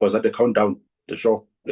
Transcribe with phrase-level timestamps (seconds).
[0.00, 0.80] Was at the countdown?
[1.08, 1.46] The show?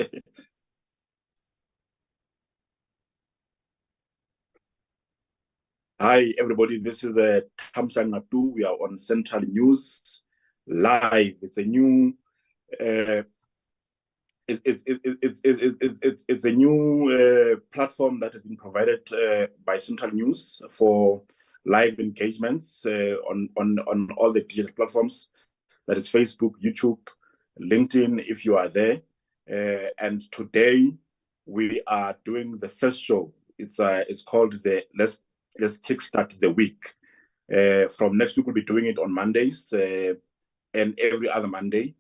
[6.01, 6.79] Hi, everybody.
[6.79, 7.41] This is uh,
[7.75, 8.53] Thamsanqa Natu.
[8.53, 10.23] We are on Central News
[10.67, 11.35] Live.
[11.43, 12.17] It's a new
[12.81, 13.23] uh,
[14.49, 19.47] it's it's it's it's it's it's a new uh, platform that has been provided uh,
[19.65, 21.23] by Central News for
[21.65, 25.29] live engagements uh, on on on all the digital platforms.
[25.87, 27.09] That is Facebook, YouTube,
[27.61, 28.25] LinkedIn.
[28.29, 29.03] If you are there,
[29.51, 30.93] uh, and today
[31.47, 33.33] we are doing the first show.
[33.59, 35.21] It's uh it's called the Let's
[35.59, 36.95] Let's Kickstart the Week.
[37.53, 40.15] Uh, from next week, we'll be doing it on Mondays uh,
[40.73, 41.95] and every other Monday.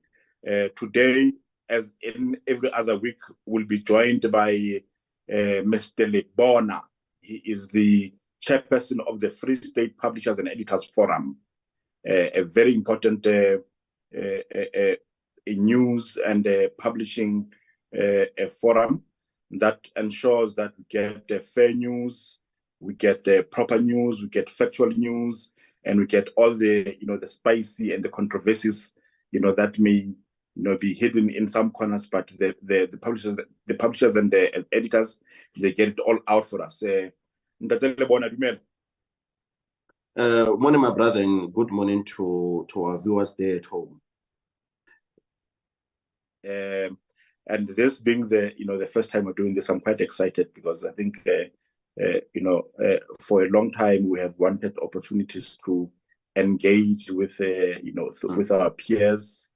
[0.47, 1.33] Uh, today
[1.69, 4.83] as in every other week, we'll be joined by
[5.31, 6.11] uh, Mr.
[6.11, 6.83] Lebona.
[7.21, 8.13] He is the
[8.45, 11.39] chairperson of the Free State Publishers and Editors Forum,
[12.09, 13.27] uh, a very important
[15.47, 16.47] news and
[16.79, 17.53] publishing
[18.61, 19.05] forum
[19.51, 22.39] that ensures that we get fair news,
[22.81, 25.51] we get proper news, we get factual news,
[25.85, 28.93] and we get all the you know the spicy and the controversies
[29.31, 30.17] you know that may you
[30.57, 33.37] know be hidden in some corners but the the, the publishers
[33.67, 35.19] the publishers and the editors
[35.57, 36.83] they get it all out for us.
[36.83, 37.09] Uh,
[40.17, 44.01] uh, morning my brother and good morning to to our viewers there at home
[46.49, 46.99] um,
[47.49, 50.53] and this being the you know the first time we're doing this i'm quite excited
[50.55, 54.77] because i think uh, uh, you know uh, for a long time we have wanted
[54.83, 55.91] opportunities to
[56.37, 59.51] engage with uh, you know th- with our peers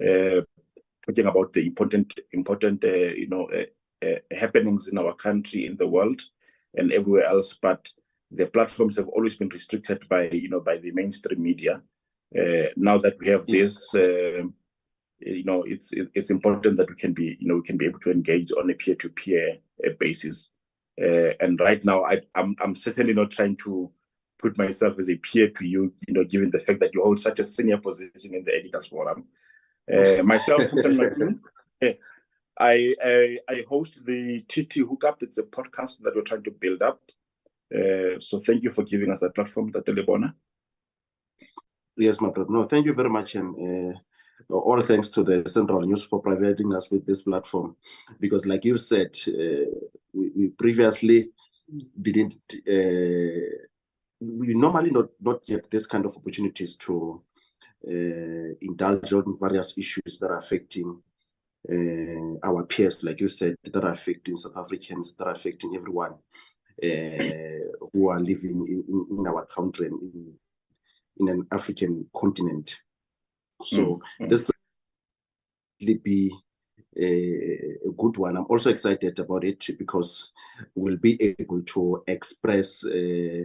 [0.00, 0.40] uh,
[1.04, 3.48] talking about the important important uh, you know
[4.02, 6.22] uh, happenings in our country, in the world,
[6.74, 7.58] and everywhere else.
[7.60, 7.88] But
[8.30, 11.82] the platforms have always been restricted by you know by the mainstream media.
[12.76, 13.90] now that we have this
[15.20, 18.00] you know it's it's important that we can be you know we can be able
[18.00, 19.58] to engage on a peer-to-peer
[19.98, 20.50] basis
[21.00, 23.90] uh, and right now I, I'm, I'm certainly not trying to
[24.38, 27.20] put myself as a peer to you you know given the fact that you hold
[27.20, 29.26] such a senior position in the editors forum
[29.92, 30.62] uh, myself,
[31.82, 35.22] I, I, I host the TT Hookup.
[35.22, 37.00] It's a podcast that we're trying to build up.
[37.74, 39.94] Uh, so thank you for giving us that platform, Dr.
[39.94, 40.34] Lebona.
[41.96, 42.50] Yes, my brother.
[42.50, 43.34] No, thank you very much.
[43.34, 43.98] And uh,
[44.48, 47.76] all thanks to the Central News for providing us with this platform.
[48.18, 49.70] Because, like you said, uh,
[50.12, 51.30] we, we, previously
[52.00, 52.34] didn't,
[52.68, 53.66] uh,
[54.20, 57.22] we normally not, not get this kind of opportunities to
[57.86, 61.00] uh, indulge on various issues that are affecting
[61.68, 66.14] uh, our peers, like you said, that are affecting South Africans, that are affecting everyone
[66.82, 70.32] uh, who are living in, in, in our country and in,
[71.18, 72.80] in, an African continent.
[73.64, 74.28] So mm-hmm.
[74.28, 74.48] this
[75.80, 76.32] will be
[76.96, 78.36] a, a, good one.
[78.36, 80.30] I'm also excited about it because
[80.74, 83.44] we'll be able to express uh,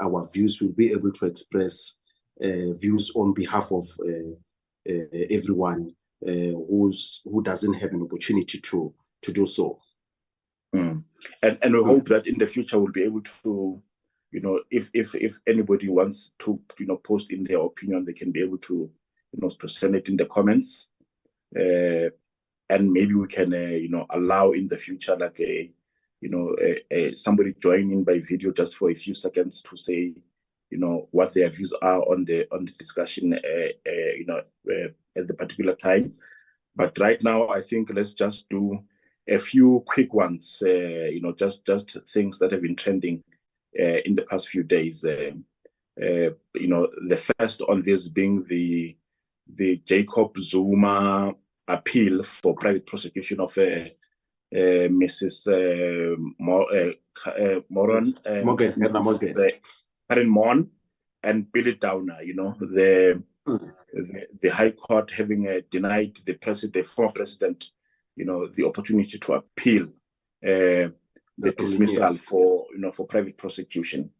[0.00, 1.94] our views, we'll be able to express
[2.42, 5.94] uh, views on behalf of uh, uh, everyone
[6.24, 9.78] who's who doesn't have an opportunity to to do so.
[10.74, 11.04] Mm.
[11.42, 13.82] And and we hope that in the future we'll be able to,
[14.30, 18.12] you know, if if if anybody wants to, you know, post in their opinion, they
[18.12, 18.90] can be able to,
[19.32, 20.88] you know, to send it in the comments.
[21.54, 22.10] Uh,
[22.70, 25.70] and maybe we can, uh, you know, allow in the future like a,
[26.20, 30.14] you know, a, a, somebody joining by video just for a few seconds to say,
[30.72, 34.40] you know what their views are on the on the discussion uh, uh, you know
[34.70, 36.14] uh, at the particular time
[36.74, 38.82] but right now i think let's just do
[39.28, 43.22] a few quick ones uh, you know just just things that have been trending
[43.78, 45.30] uh, in the past few days uh,
[46.64, 48.96] you know the first on this being the
[49.54, 51.34] the jacob zuma
[51.68, 53.56] appeal for private prosecution of
[54.52, 55.46] Mrs.
[56.38, 56.68] Mor-
[57.70, 58.14] Moron,
[58.44, 59.34] Morgan, Morgan.
[60.12, 60.68] Karyn Maughan
[61.22, 63.72] and Billy Downer, you know, the, mm.
[63.92, 67.70] the, the, High Court having uh, denied the president, the former president,
[68.16, 69.84] you know, the opportunity to appeal
[70.44, 70.90] uh,
[71.38, 72.24] the dismissal yes.
[72.24, 74.10] for, you know, for private prosecution.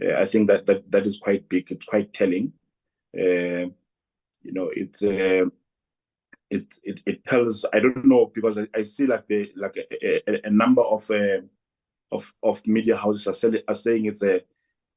[0.00, 1.70] Uh, I think that, that that is quite big.
[1.70, 2.52] It's quite telling.
[3.14, 3.66] Uh,
[4.42, 5.46] you know, it's uh,
[6.50, 7.64] it, it it tells.
[7.72, 11.10] I don't know because I, I see like the like a, a, a number of
[11.10, 11.42] uh,
[12.10, 14.42] of of media houses are, say, are saying it's a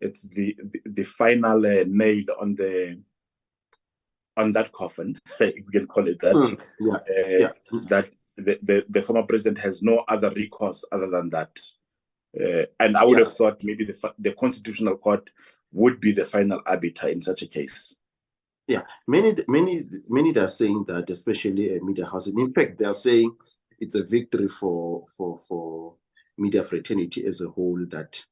[0.01, 2.99] it's the the, the final uh, nail on the
[4.37, 6.35] on that coffin, if we can call it that.
[6.35, 7.79] Mm, yeah, uh, yeah.
[7.89, 11.57] That the, the, the, former president has no other recourse other than that.
[12.37, 13.23] Uh, and I would yeah.
[13.23, 15.29] have thought maybe the the constitutional court
[15.71, 17.97] would be the final arbiter in such a case.
[18.67, 22.33] Yeah, many, many, many they are saying that, especially uh, media houses.
[22.35, 23.35] In fact, they are saying
[23.79, 25.95] it's a victory for for for
[26.37, 28.25] media fraternity as a whole that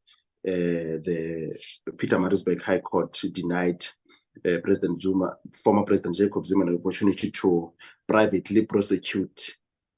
[0.48, 1.56] uh, the
[1.92, 3.86] Pietermaritzburg High Court denied
[4.46, 7.72] uh, President Zuma, former President Jacob Zuma, an opportunity to
[8.08, 9.40] privately prosecute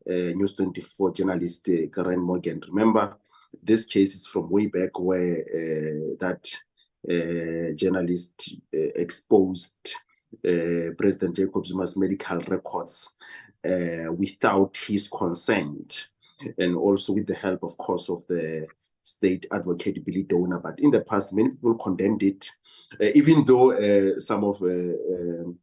[0.08, 2.62] uh, News 24 journalist uh, Karen Morgan.
[2.68, 3.16] Remember,
[3.64, 6.46] this case is from way back where uh, that
[7.78, 9.76] journalist exposed
[10.42, 13.14] President Jacob Zuma's medical records
[13.66, 16.08] uh, without his consent,
[16.58, 18.68] and also with the help, of course, of the
[19.04, 20.60] state advocate Billy Downer.
[20.60, 22.50] But in the past, many people condemned it,
[23.02, 25.58] uh, even though uh, some of uh, um,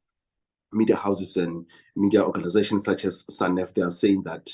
[0.72, 4.48] media houses and media organizations such as SANEF, they are saying that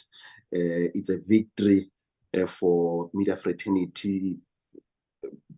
[0.53, 1.91] uh, it's a victory
[2.37, 4.37] uh, for media fraternity.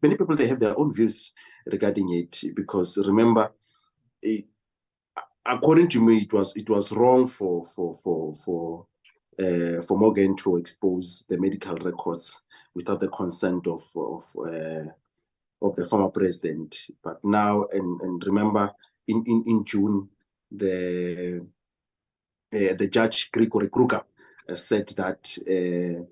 [0.03, 1.33] Many people they have their own views
[1.67, 3.53] regarding it because remember,
[4.23, 4.45] it,
[5.45, 8.87] according to me, it was it was wrong for for for for
[9.39, 12.41] uh, for Morgan to expose the medical records
[12.75, 14.91] without the consent of of uh,
[15.63, 16.77] of the former president.
[17.03, 18.73] But now, and and remember,
[19.09, 20.09] in in in June,
[20.51, 21.47] the
[22.53, 24.03] uh, the judge Gregory Kruger
[24.49, 25.37] uh, said that.
[25.41, 26.05] Uh,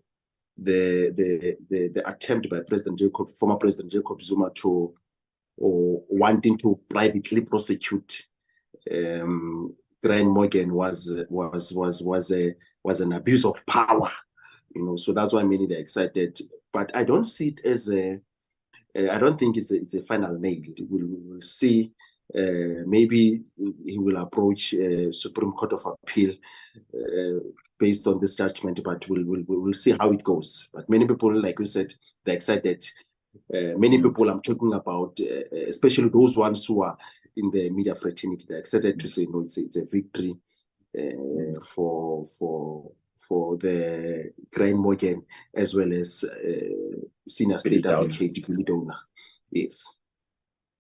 [0.61, 4.93] the, the the the attempt by President Jacob, former President Jacob Zuma, to
[5.59, 8.27] or wanting to privately prosecute
[8.91, 14.11] um, Grant Morgan was was was was a was an abuse of power,
[14.75, 14.97] you know.
[14.97, 16.38] So that's why many they're excited.
[16.73, 18.21] But I don't see it as a.
[18.97, 20.62] Uh, don't think it's a, it's a final nail.
[20.88, 21.93] We'll, we'll see.
[22.35, 23.43] Uh, maybe
[23.85, 26.35] he will approach uh, Supreme Court of Appeal
[26.95, 27.41] uh,
[27.79, 30.69] based on this judgment, but we'll, we'll we'll see how it goes.
[30.73, 32.87] But many people, like we said, they're excited.
[33.52, 36.97] Uh, many people I'm talking about, uh, especially those ones who are
[37.37, 40.37] in the media fraternity, they're excited to say no, it's a, it's a victory
[40.99, 45.23] uh, for for for the Grant Morgan
[45.54, 48.97] as well as uh, senior state advocate Billy Downer.
[49.50, 49.95] Yes,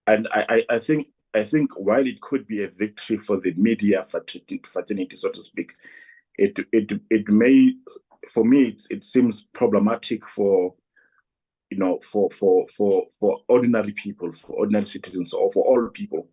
[0.06, 3.52] and I, I I think I think while it could be a victory for the
[3.54, 5.74] media fraternity, so to speak,
[6.36, 7.74] it it it may
[8.28, 10.74] for me it, it seems problematic for
[11.70, 16.28] you know for for for for ordinary people for ordinary citizens or for all people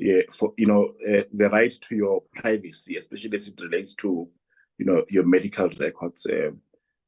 [0.00, 4.26] yeah, for you know uh, the right to your privacy, especially as it relates to
[4.78, 6.24] you know your medical records.
[6.26, 6.52] Uh,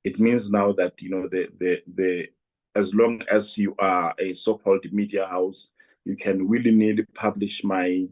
[0.05, 2.27] it means now that you know the the the
[2.75, 5.71] as long as you are a so-called media house,
[6.05, 8.07] you can willy-nilly publish my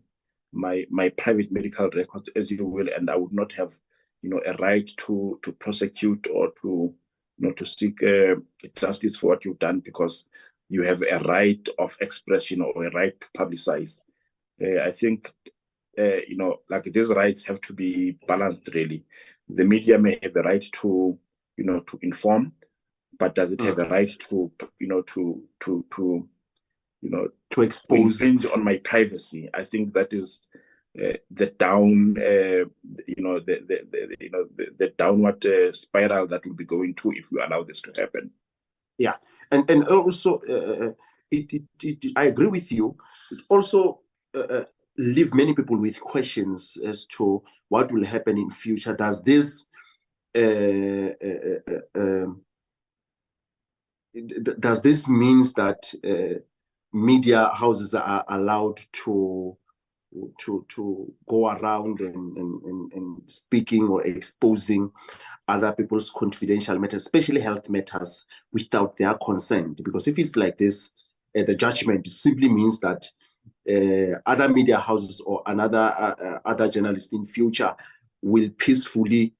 [0.52, 3.74] my my private medical records as you will, and I would not have
[4.22, 6.94] you know a right to to prosecute or to
[7.40, 8.36] you know to seek uh,
[8.76, 10.26] justice for what you've done because
[10.68, 14.02] you have a right of expression or a right to publicize
[14.62, 15.32] uh, I think
[15.98, 18.68] uh, you know, like these rights have to be balanced.
[18.74, 19.04] Really,
[19.48, 21.18] the media may have the right to,
[21.56, 22.52] you know, to inform,
[23.18, 26.28] but does it have a right to, you know, to to to,
[27.02, 29.50] you know, to expose infringe on my privacy?
[29.52, 30.42] I think that is
[30.98, 32.64] uh, the down, uh,
[33.06, 36.64] you know, the, the, the you know the, the downward uh, spiral that will be
[36.64, 38.30] going to if we allow this to happen.
[38.98, 39.14] Yeah,
[39.52, 40.92] and and also, uh,
[41.30, 42.96] it, it, it, I agree with you.
[43.30, 44.00] It also
[44.34, 44.64] uh, uh,
[44.98, 48.96] leave many people with questions as to what will happen in future.
[48.96, 49.68] Does this
[50.36, 52.42] uh, uh, uh um,
[54.58, 55.94] does this means that
[56.92, 59.56] media houses are allowed to
[60.40, 64.90] to to go around and, and, and, speaking or exposing
[65.46, 69.82] other people's confidential matters, especially health matters, without their consent.
[69.82, 70.92] Because if it's like this,
[71.38, 73.06] uh, the judgment simply means that
[73.68, 77.74] uh, other media houses or another uh, uh, other journalists in future
[78.22, 79.34] will peacefully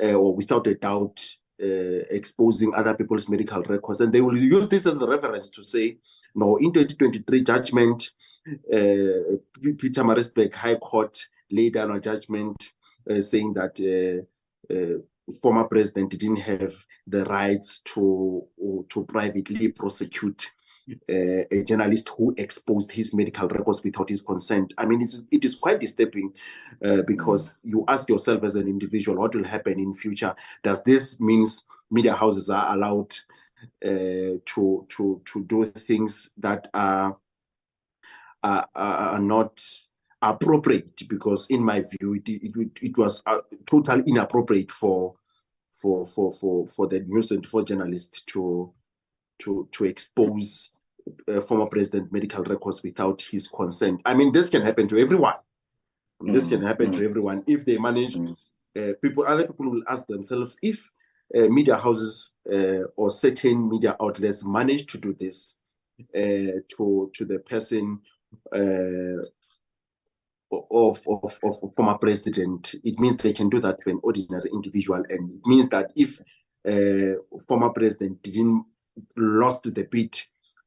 [0.00, 1.20] or without a doubt
[1.58, 5.96] exposing other people's medical records and they will use this as a reference to say
[6.34, 8.10] no in 2023 judgment
[8.72, 11.18] uh, Pietermaritzburg High Court
[11.50, 12.72] laid down a judgment
[13.10, 16.74] uh, saying that uh, former president didn't have
[17.06, 18.46] the rights to
[18.88, 20.52] to privately prosecute
[20.90, 24.72] uh, a journalist who exposed his medical records without his consent.
[24.78, 26.32] I mean, it's, it is quite disturbing
[26.84, 27.70] uh, because mm.
[27.70, 30.34] you ask yourself as an individual, what will happen in future?
[30.62, 33.12] Does this means media houses are allowed
[33.84, 37.16] uh, to to to do things that are
[38.46, 39.62] are, are not
[40.22, 41.08] appropriate?
[41.08, 45.14] Because in my view, it it, it was uh, totally inappropriate for
[45.70, 48.72] for for for for the News 24 journalist to
[49.40, 50.70] to to expose
[51.28, 54.00] uh, former president medical records without his consent.
[54.04, 55.34] I mean, this can happen to everyone.
[56.20, 57.04] This can Mm, happen to mm.
[57.04, 58.14] everyone if they manage.
[58.14, 58.36] Mm.
[58.76, 60.90] Uh, people, other people will ask themselves if
[61.34, 65.58] uh, media houses uh, or certain media outlets manage to do this
[66.14, 68.00] uh, to to the person
[68.52, 69.28] of,
[71.08, 72.74] of of a former president.
[72.84, 76.20] It means they can do that to an ordinary individual, and it means that if
[76.66, 78.64] uh, former president didn't
[79.16, 80.18] lost the bid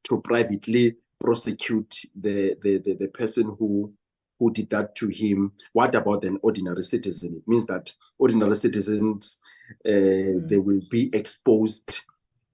[0.04, 3.92] to privately prosecute the, the, the, the person who
[4.38, 9.38] who did that to him what about an ordinary citizen it means that ordinary citizens
[9.84, 12.00] uh, they will be exposed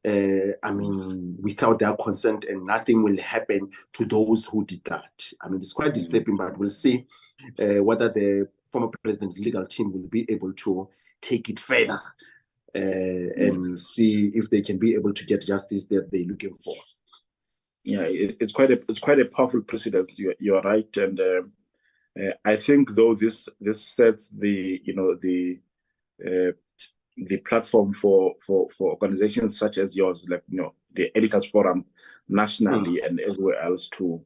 [0.06, 5.32] uh, i mean without their consent and nothing will happen to those who did that
[5.42, 5.94] i mean it's quite Mm.
[5.94, 7.06] disturbing but we'll see
[7.58, 10.88] uh, whether the former president's legal team will be able to
[11.20, 12.00] take it further
[12.74, 16.74] uh, and see if they can be able to get justice that they're looking for.
[17.84, 20.12] yeah, it, it's quite a it's quite a powerful precedent.
[20.18, 21.52] You're, you're right, and um
[22.20, 25.60] uh, I think though this this sets the you know the
[26.26, 26.52] uh,
[27.16, 31.84] the platform for for for organizations such as yours, like you know the Editors Forum,
[32.28, 34.20] nationally and everywhere else to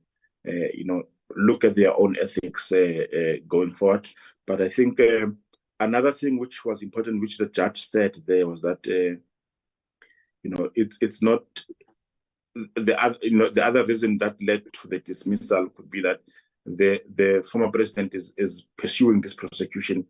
[0.49, 1.03] uh, you know
[1.37, 4.09] look at their own ethics uh, uh, going forward.
[4.47, 5.39] But I think um
[5.79, 9.17] another thing which was important, which the judge said there, was that uh,
[10.43, 11.45] you know it's it's not
[12.77, 16.21] the other you know the other reason that led to the dismissal could be that
[16.67, 20.05] the the former president is is pursuing this prosecution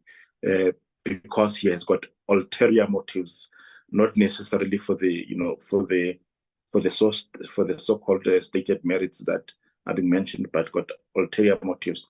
[0.48, 0.72] uh,
[1.04, 3.50] because he has got ulterior motives
[3.90, 6.18] not necessarily for the you know for the
[6.66, 7.12] for the so
[7.48, 9.42] for the so-called uh, stated merits that
[9.86, 12.08] have been mentioned but got ulterior motives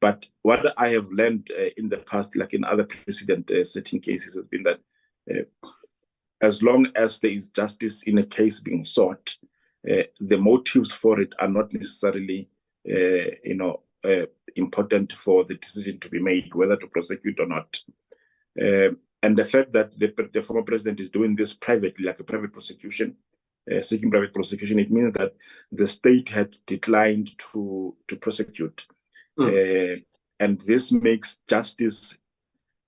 [0.00, 4.00] but what i have learned uh, in the past like in other precedent uh, setting
[4.00, 4.80] cases has been that
[5.30, 5.68] uh,
[6.42, 9.36] as long as there is justice in a case being sought
[9.88, 12.48] uh, the motives for it are not necessarily,
[12.88, 13.80] uh, you know,
[14.56, 17.78] important for the decision to be made whether to prosecute or not.
[19.22, 22.52] And the fact that the, the former president is doing this privately, like a private
[22.52, 23.16] prosecution,
[23.70, 25.34] uh, seeking private prosecution, it means that
[25.72, 28.86] the state had declined to to prosecute,
[29.38, 29.96] uh,
[30.40, 32.18] and this makes justice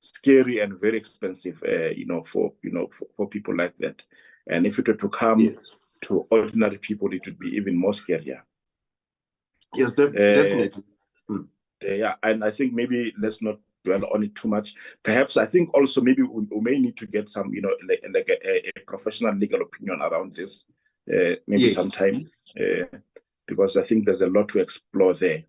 [0.00, 4.02] scary and very expensive, uh, you know, for you know for, for people like that.
[4.48, 7.92] And if it were to come Yes, to ordinary people, it would be even more
[7.92, 8.40] scarier.
[9.74, 10.82] yes, def- definitely.
[11.30, 11.38] Uh,
[11.82, 14.74] yeah, and I think maybe let's not dwell on it too much.
[15.02, 18.02] Perhaps I think also maybe we, we may need to get some, you know, like,
[18.12, 20.64] like a, a professional legal opinion around this,
[21.12, 21.74] uh, maybe Yes.
[21.74, 22.22] sometime,
[22.58, 22.98] uh,
[23.46, 25.44] because I think there's a lot to explore there.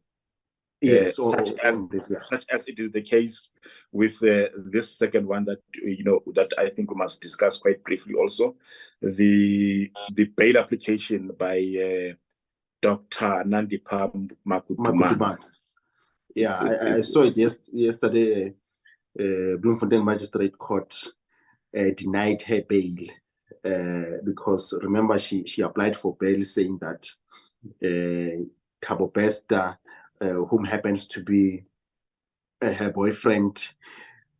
[0.81, 2.21] Yes, uh, or- such as this, yeah.
[2.23, 3.51] such as it is the case
[3.93, 7.81] with uh, this second one that you know that I think we must discuss quite
[7.85, 8.57] briefly also
[9.01, 12.15] the the bail application by uh,
[12.81, 13.43] Dr.
[13.45, 14.11] Nandipha
[14.45, 14.91] Makutuma.
[14.93, 15.37] Makutuban.
[16.35, 18.53] Yeah, It's- it's- I, I saw it yes, yesterday.
[19.19, 20.91] Uh, Bloemfontein Magistrate Court
[21.77, 22.95] uh, denied her bail
[23.63, 27.07] uh, because remember she she applied for bail saying that
[27.83, 28.43] uh,
[28.81, 29.77] Thabo Bester,
[30.19, 31.63] uh, whom happens to be
[32.61, 33.69] uh, her boyfriend,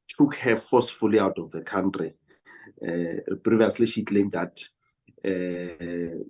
[0.07, 2.15] took her forcefully out of the country.
[2.81, 4.59] Uh, previously, she claimed that
[5.23, 6.23] uh,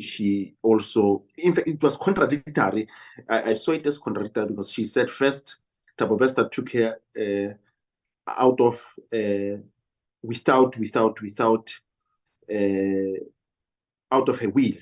[0.00, 2.86] she also, in fact, it was contradictory.
[3.28, 5.56] I, I saw it as contradictory because she said first,
[5.96, 7.54] Thabo Bester took her uh,
[8.30, 9.60] out of uh,
[10.22, 11.80] without, without, without,
[12.50, 13.18] uh,
[14.10, 14.74] out of her will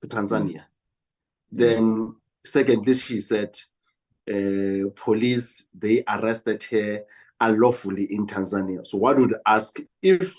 [0.00, 0.64] to Tanzania.
[1.50, 3.58] Then, secondly, she said
[4.30, 7.04] uh, police they arrested her
[7.40, 8.86] unlawfully in Tanzania.
[8.86, 10.36] So, one would ask if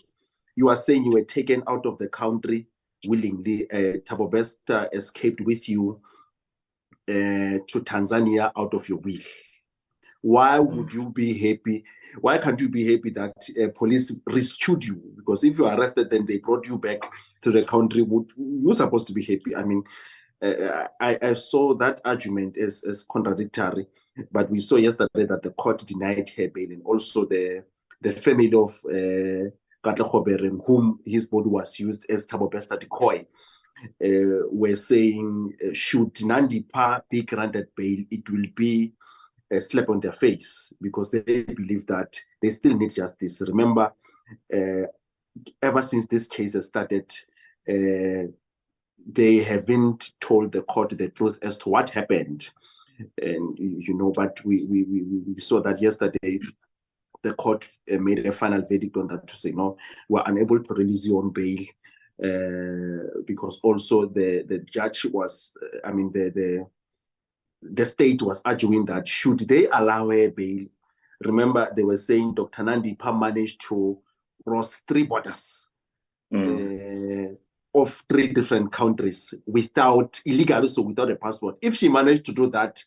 [0.56, 2.68] you are saying you were taken out of the country
[3.06, 6.02] willingly, uh, Thabo Bester escaped with you
[7.08, 9.20] uh, to Tanzania out of your will.
[10.22, 11.84] Why would you be happy?
[12.20, 15.02] Why can't you be happy that uh, police rescued you?
[15.16, 17.00] Because if you are arrested, then they brought you back
[17.42, 18.02] to the country.
[18.02, 19.56] Would you're supposed to be happy?
[19.56, 19.84] I mean,
[20.42, 23.88] uh, I, I saw that argument as, as contradictory,
[24.32, 27.64] but we saw yesterday that the court denied her bail, and also the
[28.02, 29.50] the family of uh,
[29.84, 33.26] Katle whom his body was used as Thabo Bester decoy,
[34.04, 38.94] uh, were saying uh, should Nandipha be granted bail, it will be
[39.52, 43.42] a slap on their face because they believe that they still need justice.
[43.42, 43.94] Remember,
[44.54, 44.84] uh,
[45.62, 47.10] ever since this case has started,
[47.68, 48.30] uh,
[49.12, 52.50] they haven't told the court the truth as to what happened.
[53.22, 56.40] And you know, but we, we, we saw that yesterday
[57.24, 60.74] the court uh, made a final verdict on that to say no, we're unable to
[60.74, 61.64] release you on bail
[62.24, 66.68] uh, because also the the judge was, uh, I mean, the the
[67.62, 70.66] the state was arguing that should they allow a bail,
[71.22, 72.64] remember they were saying Dr.
[72.64, 74.00] Nandipha managed to
[74.46, 75.70] cross three borders
[76.32, 77.32] Mm.
[77.32, 77.36] uh,
[77.82, 81.58] of three different countries without illegally, so without a passport.
[81.60, 82.84] If she managed to do that,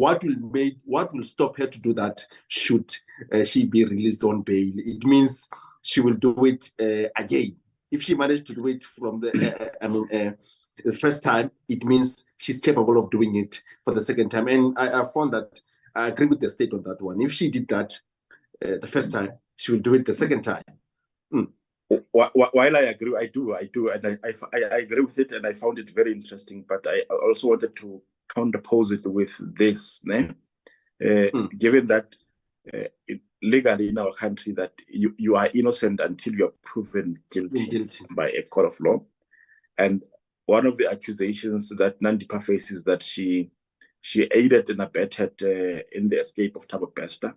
[0.00, 2.24] what will make what will stop her to do that?
[2.48, 2.90] Should
[3.30, 4.72] uh, she be released on bail?
[4.74, 5.50] It means
[5.82, 7.56] she will do it uh, again.
[7.90, 10.32] If she managed to do it from the, uh, uh, I mean, uh,
[10.82, 14.48] the first time, it means she's capable of doing it for the second time.
[14.48, 15.60] And I, I found that
[15.94, 17.20] I agree with the state on that one.
[17.20, 18.00] If she did that
[18.64, 20.62] uh, the first time, she will do it the second time.
[21.90, 25.52] Wh- While I agree, I do, I do, and I agree with it, and I
[25.52, 26.64] found it very interesting.
[26.66, 28.00] But I also wanted to
[28.34, 30.34] counterpose it with this, né?
[31.02, 31.46] Uh, Hmm.
[31.58, 32.14] given that
[32.74, 37.18] uh, it, legally in our country that you, you are innocent until you are proven
[37.32, 38.04] guilty Guilty.
[38.14, 39.02] by a court of law,
[39.78, 40.02] and
[40.46, 43.50] one of the accusations that Nandipha faces is that she
[44.02, 47.34] she aided and abetted uh, in the escape of Thabo Bester,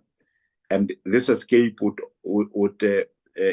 [0.70, 3.52] and this escape would would, would uh, uh,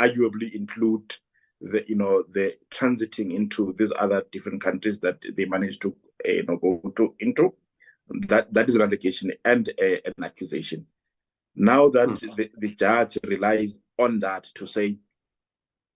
[0.00, 1.16] arguably include
[1.60, 5.94] the you know the transiting into these other different countries that they managed to
[6.26, 7.54] uh, you know go to into
[8.28, 10.86] that that is an allegation and uh, an accusation.
[11.56, 14.96] Now that the, the judge relies on that to say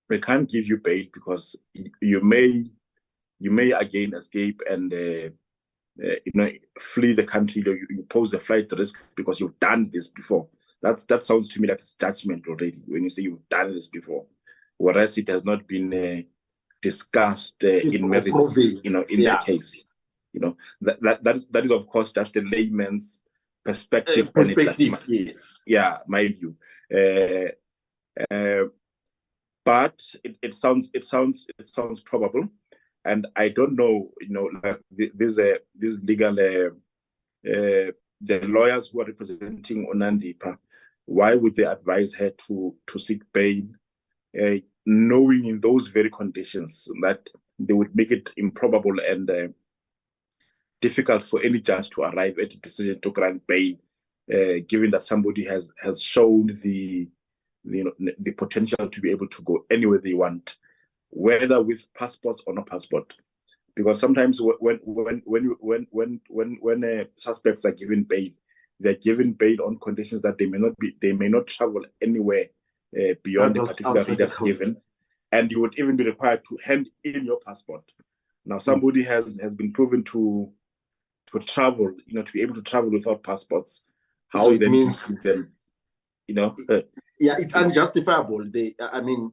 [0.09, 1.57] we can't give you bail because
[2.01, 2.71] you may
[3.41, 5.29] you may again escape and uh,
[6.07, 7.63] uh, you know flee the country.
[7.65, 10.47] You, you pose a flight risk because you've done this before.
[10.81, 13.89] That's that sounds to me like it's judgment already when you say you've done this
[13.89, 14.25] before.
[14.77, 16.23] Whereas it has not been uh,
[16.81, 19.39] discussed uh, In- in merits you know in Yeah.
[19.41, 19.95] the case
[20.39, 23.09] you know that, that that is that is of course just the layman's
[23.67, 25.41] Uh, perspective on it, like, perspective, yes.
[25.67, 26.53] yeah my view
[26.99, 27.49] uh,
[28.35, 28.65] uh,
[29.65, 32.45] but it, it sounds it sounds it sounds probable
[33.05, 36.71] and i don't know you know like th- this uh, this legal uh,
[37.53, 37.89] uh,
[38.29, 40.57] the lawyers who are representing onandipa
[41.19, 42.55] why would they advise her to
[42.91, 43.65] to seek bail
[44.43, 46.73] uh, knowing in those very conditions
[47.05, 47.21] that
[47.67, 49.49] they would make it improbable and uh,
[50.81, 53.75] difficult for any judge to arrive at a decision to grant bail,
[54.33, 57.09] uh, given that somebody has has shown the
[57.65, 60.57] you know the potential to be able to go anywhere they want,
[61.11, 63.13] whether with passports or no passport.
[63.75, 68.31] Because sometimes when when when when when when when uh, suspects are given bail,
[68.81, 72.47] they're given bail on conditions that they may not be they may not travel anywhere
[72.99, 74.77] uh, beyond the particular the given,
[75.33, 77.85] and you would even be required to hand in your passport.
[78.45, 80.51] Now, somebody has has been proven to
[81.33, 83.85] to travel, you know, to be able to travel without passports.
[84.29, 85.53] How So it means- them,
[86.27, 86.83] you know, uh,
[87.21, 88.45] Yeah, it's unjustifiable.
[88.51, 89.33] They, I mean,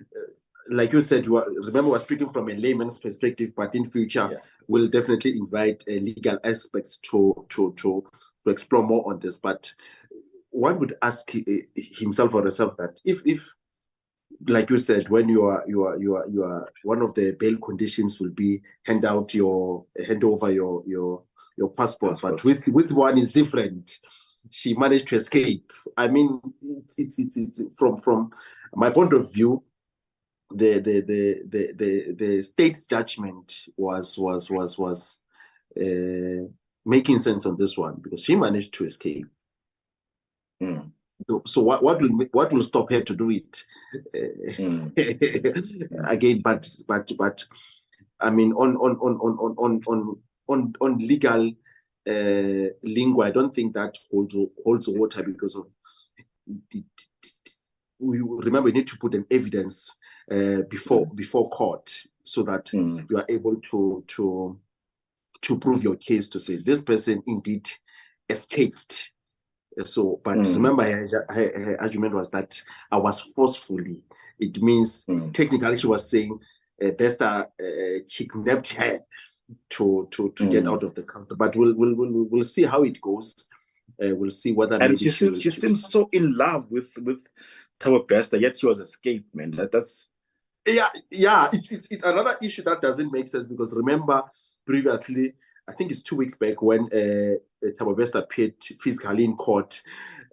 [0.00, 0.20] uh,
[0.70, 4.28] like you said, you are, remember we're speaking from a layman's perspective, but in future
[4.32, 4.38] Yeah.
[4.68, 8.04] we'll definitely invite uh, legal aspects to to to
[8.44, 9.38] to explore more on this.
[9.38, 9.72] But
[10.50, 11.40] one would ask uh,
[11.74, 13.54] himself or herself that if if
[14.48, 17.32] like you said, when you are you are you are you are one of the
[17.32, 21.22] bail conditions will be hand out your hand over your your
[21.56, 23.98] your passport, but with with one is different.
[24.50, 25.72] She managed to escape.
[25.96, 28.30] I mean, it's it's it's, it's from from
[28.74, 29.62] my point of view,
[30.54, 35.16] the the the the the, the state's judgment was was was was
[35.80, 36.46] uh,
[36.84, 39.26] making sense on this one because she managed to escape.
[40.62, 40.90] mm,
[41.28, 43.64] So, so what what will what will stop her to do it?
[44.58, 44.92] Mm,
[46.08, 47.44] again but but but
[48.20, 51.52] i mean on on on on on on on on, legal
[52.08, 55.66] uh lingo i don't think that holds holds water because of
[56.70, 56.84] the-
[57.98, 59.96] we remember we need to put an evidence
[60.30, 61.90] uh before before court
[62.24, 64.58] so that mm, you are able to to
[65.40, 67.68] to prove your case to say this person indeed
[68.28, 69.12] escaped.
[69.84, 70.54] So but Mm.
[70.54, 74.02] remember her, her, her argument was that i was forcefully.
[74.38, 75.32] It means mm.
[75.32, 76.38] technically she was saying
[76.82, 79.00] uh, Bester uh, kidnapped her
[79.70, 80.72] to to to get Mm.
[80.72, 83.34] out of the country but we'll we'll we'll, we'll see how it goes
[84.02, 87.26] uh, we'll see whether And she seems she seems so in love with with
[87.78, 89.50] Thabo Bester, yet she was escaped, man.
[89.52, 90.08] That, that's
[90.66, 94.20] yeah yeah it's, it's it's another issue that doesn't make sense because remember
[94.66, 95.32] previously
[95.68, 97.36] i think it's two weeks back when uh
[97.78, 99.80] Thabo Bester appeared physically in court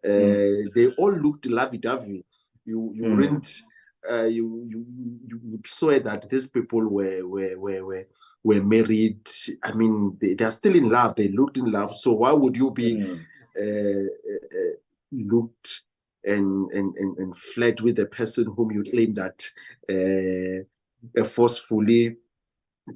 [0.04, 2.26] uh they all looked lovey-dovey
[2.66, 3.16] you you Mm.
[3.18, 3.62] wouldn't
[4.10, 4.86] uh you you
[5.28, 8.08] you would swear that these people were were were were,
[8.44, 9.28] were married
[9.64, 12.58] i mean they, they are still in love they looked in love so why would
[12.58, 13.26] you be mm,
[13.60, 14.74] uh, uh, uh,
[15.12, 15.82] looked
[16.26, 19.44] and, and and and fled with the person whom you claim that
[19.90, 22.18] uh, forcefully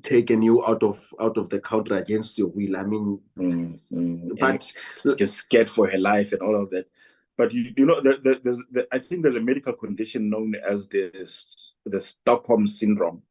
[0.01, 2.75] taken you out of out of the country against your will.
[2.75, 4.39] I mean, Mm, mm.
[4.39, 4.73] but
[5.17, 6.88] just scared for her life and all of that.
[7.38, 10.55] But you, you know, the, the, there's the, I think there's a medical condition known
[10.67, 11.12] as the
[11.86, 13.21] the Stockholm syndrome,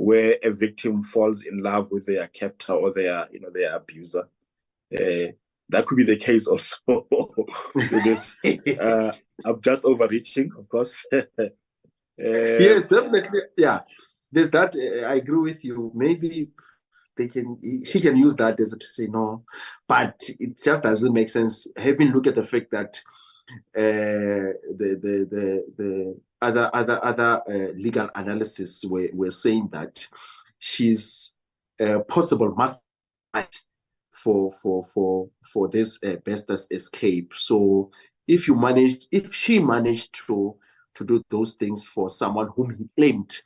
[0.00, 4.26] where a victim falls in love with their captor or their you know their abuser.
[4.94, 5.32] Uh,
[5.68, 6.76] that could be the case also
[7.74, 8.34] this.
[8.80, 9.12] Uh,
[9.44, 11.04] I'm just overreaching, of course.
[11.12, 11.22] Uh,
[12.18, 13.40] yes, definitely.
[13.58, 13.80] Yeah,
[14.32, 14.74] there's that.
[14.74, 15.92] uh, I agree with you.
[15.94, 16.48] Maybe
[17.18, 17.58] they can.
[17.84, 19.44] She can use that as to say no,
[19.86, 21.66] but it just doesn't make sense.
[21.76, 23.02] Having look at the fact that
[23.74, 30.06] the the the the other other other uh, legal analysis were were saying that
[30.58, 31.36] she's
[31.78, 32.80] a possible must
[34.12, 37.32] for for for for this uh, Bester's escape.
[37.36, 37.90] So
[38.26, 40.56] if you managed, if she managed to
[40.94, 43.42] to do those things for someone whom he claimed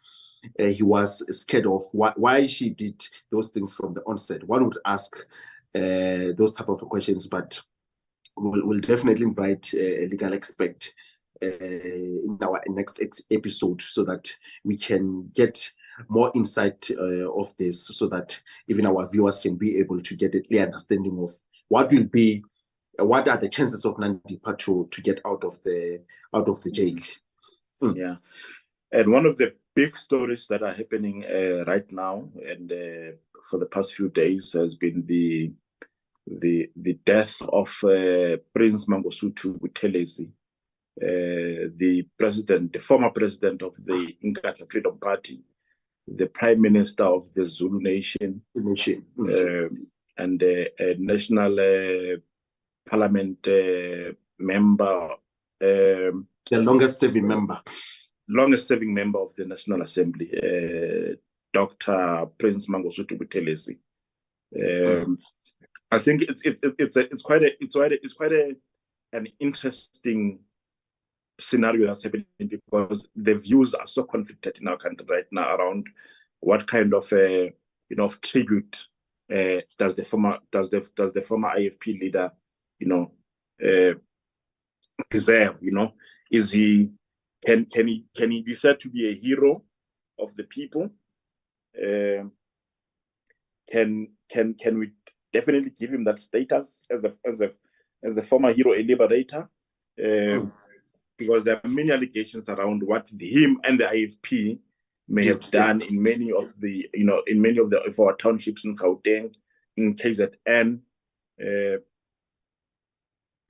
[0.59, 4.65] uh, he was scared of, why, why she did those things from the onset, one
[4.65, 5.17] would ask
[5.75, 7.27] uh, those type of questions.
[7.27, 7.61] But
[8.37, 10.93] we'll, we'll definitely invite uh, a legal expert
[11.43, 14.29] uh, in our next ex- episode so that
[14.65, 15.71] we can get
[16.09, 20.35] more insight uh, of this so that even our viewers can be able to get
[20.35, 21.33] a clear understanding of
[21.69, 22.43] what will be
[22.99, 26.01] what are the chances of Nandipha to, to get out of the
[26.33, 26.97] out of the jail.
[27.95, 28.17] Yeah.
[28.93, 33.17] And one of the big stories that are happening uh, right now and uh,
[33.51, 35.53] for the past few days has been the
[36.27, 40.27] the the death of uh, Prince Mangosuthu Buthelezi,
[41.03, 45.43] uh, the president, the former president of the Inkatha Freedom Party,
[46.07, 49.05] the prime minister of the Zulu Nation, nation.
[49.19, 52.17] um, and uh, a national uh,
[52.89, 55.11] parliament uh, member.
[55.63, 57.61] Um, the longest serving member.
[58.29, 61.17] longest serving member of the National Assembly, uh,
[61.53, 62.27] Dr.
[62.39, 63.79] Prince Mangosuthu Buthelezi.
[64.57, 65.19] Um,
[65.95, 68.57] I think it's it's it's a, it's quite a it's quite a, it's quite a
[69.13, 70.41] an interesting
[71.39, 75.87] scenario that's happening because the views are so conflicted in our country right now around
[76.41, 77.49] what kind of uh,
[77.89, 78.87] you know of tribute
[79.33, 82.31] uh, does the former does the does the former IFP leader
[82.81, 83.13] you know
[83.65, 83.95] uh,
[85.11, 85.95] deserve you know?
[86.31, 86.91] Is he
[87.47, 89.63] can can he can he be said to be a hero
[90.19, 90.91] of the people?
[91.81, 92.33] Um,
[93.71, 94.93] can can can we
[95.35, 97.51] definitely give him that status as a as a
[98.09, 99.43] as a former hero a liberator
[100.05, 100.53] um,
[101.19, 104.59] because there are many allegations around what the, him and the IFP
[105.09, 108.17] may have done in many of the you know in many of the of our
[108.17, 109.35] townships in Gauteng
[109.77, 110.81] in KZN
[111.47, 111.79] uh,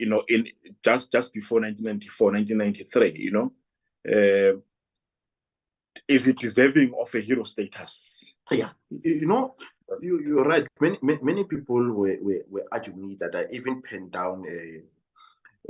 [0.03, 0.49] you know in
[0.83, 3.49] just just before 1994 1993 you know
[4.13, 4.59] uh,
[6.09, 8.25] is it deserving of a hero status?
[8.51, 9.55] Yeah, you know,
[10.01, 10.67] you, you're right.
[10.81, 14.83] Many, many, people were, were, were arguing that I even penned down a,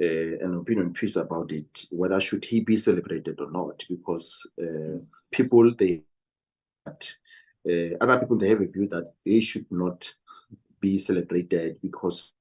[0.03, 4.98] a, an opinion piece about it, whether should he be celebrated or not, because uh,
[5.31, 6.03] people, they,
[6.87, 10.14] uh, other people, they have a view that they should not
[10.81, 12.33] be celebrated because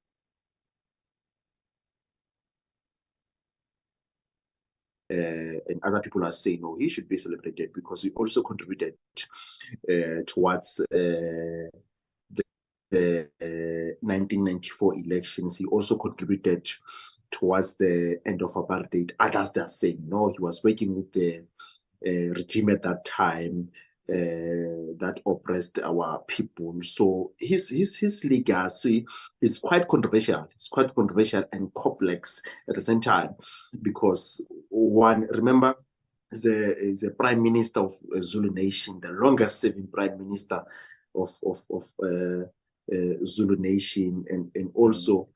[5.14, 8.96] and other people are saying, no, he should be celebrated because he also contributed
[9.90, 11.70] uh, towards uh,
[12.92, 15.58] the, uh, 1994 elections.
[15.58, 16.70] He also contributed
[17.32, 19.12] towards the end of apartheid.
[19.20, 21.42] Others are saying, no, he was working with the
[22.06, 26.76] uh, regime at that time uh, that oppressed our people.
[26.84, 29.06] So his his his legacy
[29.42, 30.48] is quite controversial.
[30.56, 33.36] It's quite controversial and complex at the same time
[33.82, 35.76] because one remember
[36.32, 40.62] is the is the prime minister of uh, Zulu Nation, the longest serving prime minister
[41.16, 42.44] of of of uh,
[42.94, 45.30] uh, Zulu Nation, and and also.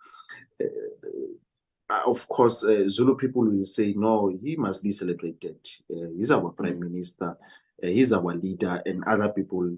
[0.59, 0.65] Uh,
[2.05, 5.57] of course, uh, Zulu people will say, no, he must be celebrated.
[5.89, 7.35] Uh, he's our prime minister, uh,
[7.81, 9.77] he's our leader, and other people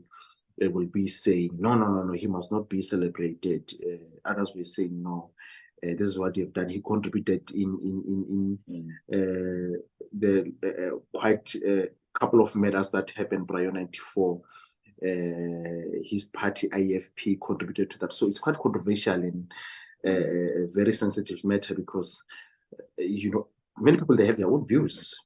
[0.63, 3.71] uh, will be saying, no, no, no, no, he must not be celebrated.
[3.85, 5.31] Uh, others will say, no,
[5.83, 6.69] uh, this is what you've done.
[6.69, 9.79] He contributed in in in, in uh,
[10.17, 14.41] the uh, quite a couple of matters that happened prior 94.
[15.01, 19.51] Uh, his party IFP contributed to that, so it's quite controversial and
[20.05, 22.23] uh, a very sensitive matter because
[22.73, 25.23] uh, you know many people they have their own views.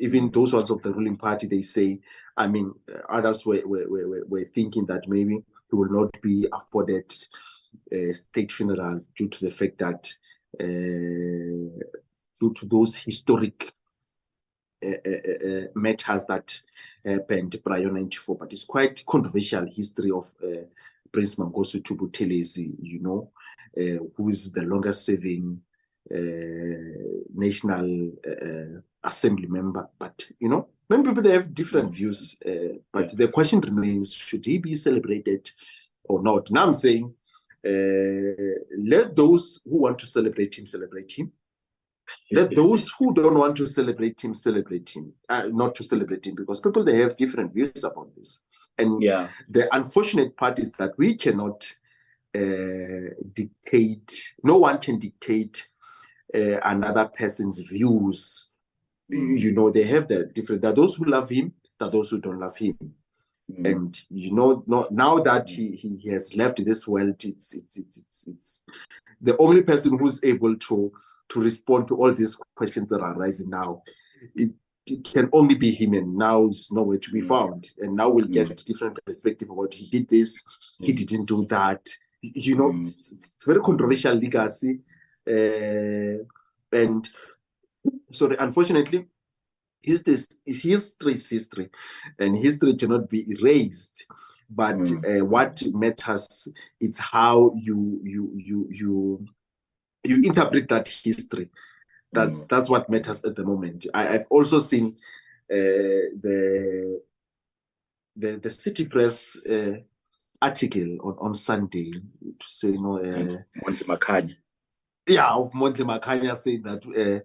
[0.00, 2.00] Even those ones of the ruling party, they say.
[2.36, 6.46] I mean, uh, others were were, were were thinking that maybe he will not be
[6.52, 7.12] afforded
[7.90, 10.12] a state funeral due to the fact that
[10.60, 11.84] uh,
[12.40, 13.72] due to those historic
[14.84, 16.60] uh, uh, uh, matters that
[17.04, 20.64] happened prior 94, but it's quite controversial history of uh,
[21.10, 23.30] Prince Mangosuthu Buthelezi, you know,
[23.76, 25.67] uh, who is the longest serving uh,
[27.34, 29.88] National uh, Assembly member.
[29.98, 32.36] But, you know, many people, they have different views.
[32.44, 35.50] Uh, but the question remains, should he be celebrated
[36.04, 36.50] or not?
[36.50, 37.14] Now I'm saying,
[37.66, 41.32] uh, let those who want to celebrate him celebrate him.
[42.30, 46.34] Let those who don't want to celebrate him celebrate him, uh, not to celebrate him,
[46.34, 48.44] because people they have different views about this.
[48.78, 51.74] And yeah, the unfortunate part is that we cannot
[52.34, 54.34] uh, dictate.
[54.44, 55.68] No one can dictate
[56.34, 58.48] uh, another person's views.
[59.08, 60.62] You know, they have the different.
[60.62, 61.54] There are those who love him.
[61.78, 62.76] There are those who don't love him.
[63.50, 63.70] Mm.
[63.70, 67.78] And you know, no, now that he, he he has left this world, it's it's
[67.78, 68.64] it's it's, it's
[69.20, 70.92] the only person who's able to
[71.30, 73.82] to respond to all these questions that are rising now.
[74.34, 74.50] It,
[74.86, 77.70] it can only be him, and now is nowhere to be found.
[77.78, 80.44] And now we'll get different perspective about he did this,
[80.80, 81.86] he didn't do that.
[82.20, 82.78] You know, Mm.
[82.78, 84.80] it's, it's, very controversial legacy,
[86.72, 87.08] and
[88.10, 89.06] sorry, unfortunately,
[89.82, 91.70] history is history is history,
[92.18, 94.06] and history cannot be erased.
[94.50, 96.48] But uh, what matters
[96.80, 99.26] is how you you you you
[100.04, 101.50] you interpret that history.
[102.12, 102.48] That's Mm.
[102.48, 103.86] that's what matters at the moment.
[103.92, 104.96] I, I've also seen
[105.50, 107.02] uh, the
[108.16, 109.76] the the City Press uh,
[110.40, 113.42] article on, on Sunday to say you know uh,
[113.86, 114.36] Makhanya.
[115.08, 117.20] Yeah of Mondli Makhanya saying that uh,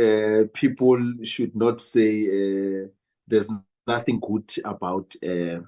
[0.00, 2.88] uh, people should not say uh,
[3.26, 3.48] there's
[3.86, 5.60] nothing good about uh,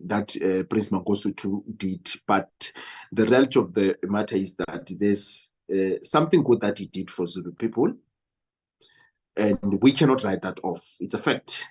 [0.00, 2.72] that uh, Prince Mangosuthu did, but
[3.12, 7.26] the reality of the matter is that there's uh, something good that he did for
[7.26, 7.92] Zulu people,
[9.36, 10.96] and we cannot write that off.
[11.00, 11.64] It's a fact.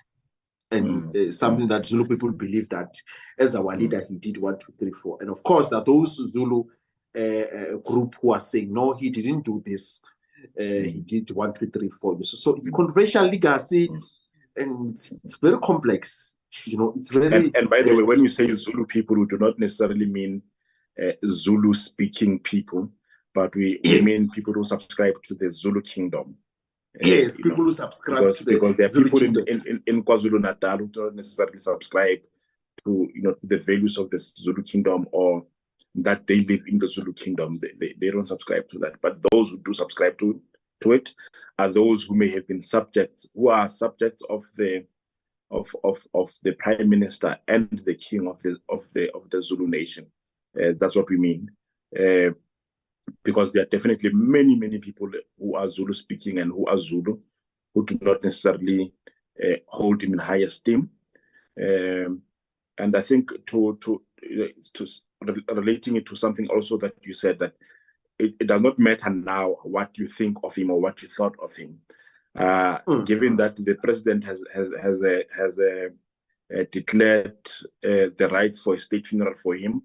[0.70, 2.94] And uh, something that Zulu people believe that
[3.38, 5.16] as our leader, he did one, two, three, four.
[5.22, 6.64] And of course, are those Zulu
[7.84, 10.02] group who are saying, no, he didn't do this.
[10.58, 12.16] Uh, He did one, two, three, four.
[12.22, 12.76] So, so it's Mm.
[12.76, 14.02] controversial legacy, Mm.
[14.56, 16.36] and it's, it's very complex.
[16.64, 17.36] You know, it's very.
[17.36, 20.42] And, and by the way, when you say Zulu people, we do not necessarily mean
[21.02, 22.90] uh, Zulu speaking people,
[23.34, 26.36] but we, we mean people who subscribe to the Zulu kingdom.
[26.96, 29.44] Uh, yes, know, people who subscribe because, to the because there are Zulu people kingdom.
[29.46, 32.20] in, in, in KwaZulu Natal who don't necessarily subscribe
[32.84, 35.44] to you know the values of the Zulu kingdom or
[36.02, 37.58] that they live in the Zulu kingdom.
[37.60, 39.00] They, they, they don't subscribe to that.
[39.00, 40.40] But those who do subscribe to
[40.82, 41.14] to it
[41.58, 44.84] are those who may have been subjects, who are subjects of the
[45.50, 49.42] of of of the prime minister and the king of the of the of the
[49.42, 50.06] Zulu nation.
[50.56, 51.50] Uh, that's what we mean.
[51.98, 52.30] Uh,
[53.24, 57.18] because there are definitely many many people who are Zulu speaking and who are Zulu
[57.74, 58.92] who do not necessarily
[59.42, 60.90] uh, hold him in high esteem.
[61.60, 62.22] Um,
[62.76, 64.86] and I think to to uh, to
[65.22, 67.52] relating it to something also that you said that
[68.18, 71.36] it, it does not matter now what you think of him or what you thought
[71.42, 71.78] of him.
[72.36, 73.04] Uh, Mm.
[73.06, 75.86] Given that the president has has has a, has a,
[76.54, 77.36] uh, declared
[77.84, 79.82] uh, the rights for a state funeral for him,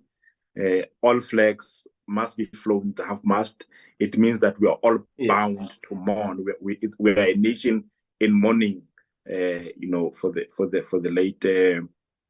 [0.62, 3.66] uh, all flags must be flown at half mast.
[4.00, 5.28] It means that we are all Yes.
[5.30, 6.46] bound to mourn.
[6.46, 7.86] We, we, we are a nation
[8.20, 8.84] in mourning,
[9.30, 11.82] uh, you know, for the for the for the late uh,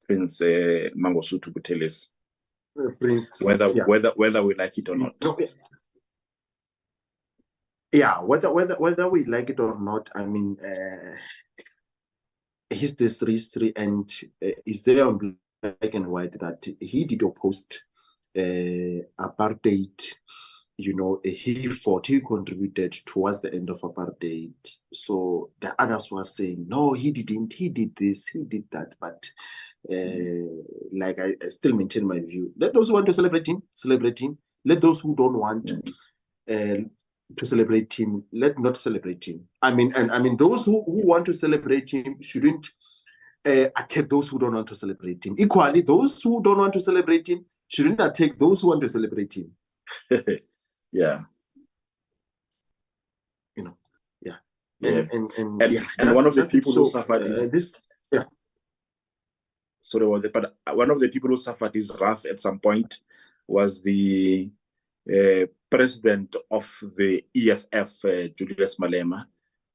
[0.08, 2.12] Prince uh, Mangosuthu Buthelezi, Uh,
[3.00, 3.42] Prince.
[3.42, 3.84] whether yeah.
[3.86, 5.16] whether whether we like it or not.
[7.92, 8.20] Yeah.
[8.22, 11.12] Whether whether whether we like it or not, I mean, uh,
[12.70, 14.12] history is history, and
[14.44, 17.68] uh, is there on black and white that he did oppose
[18.38, 20.16] uh, apartheid.
[20.76, 24.54] You know, he fought, he contributed towards the end of apartheid.
[24.92, 28.96] So the others were saying, no, he didn't, he did this, he did that.
[29.00, 29.30] But
[29.92, 30.64] uh,
[30.98, 32.54] like I, I still maintain my view.
[32.58, 34.38] Let those who want to celebrate him, celebrate him.
[34.66, 35.70] Let those who don't want
[36.50, 36.78] uh,
[37.38, 39.48] to celebrate him, let not celebrate him.
[39.62, 42.68] I mean, and I mean, those who, who want to celebrate him shouldn't
[43.46, 45.36] uh, attack those who don't want to celebrate him.
[45.38, 49.36] Equally, those who don't want to celebrate him shouldn't attack those who want to celebrate
[49.36, 49.52] him.
[50.92, 51.22] yeah.
[53.56, 53.78] You know,
[54.22, 54.36] yeah.
[54.80, 54.90] Yeah.
[54.92, 57.82] And, and, and, And- yeah, and one of the people who suffered uh, is- this,
[59.84, 63.02] So there was, but one of the people who suffered his wrath at some point
[63.48, 64.50] was the
[65.08, 69.26] uh, president of the EFF, uh, Julius Malema.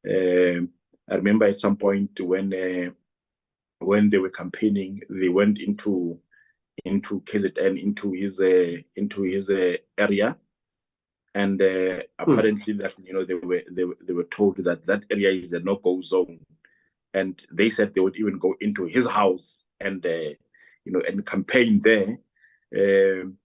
[0.08, 0.70] Um
[1.10, 2.90] I remember at some point when uh,
[3.78, 6.18] when they were campaigning, they went into
[6.84, 10.36] into KZN into his uh, into his uh, area,
[11.34, 15.04] and uh, apparently that you know they were they were, they were told that that
[15.10, 16.40] area is a no go zone.
[17.14, 20.34] and they said they would even go into his house and uh,
[20.84, 22.18] you know and campaign there.
[22.76, 23.38] Um,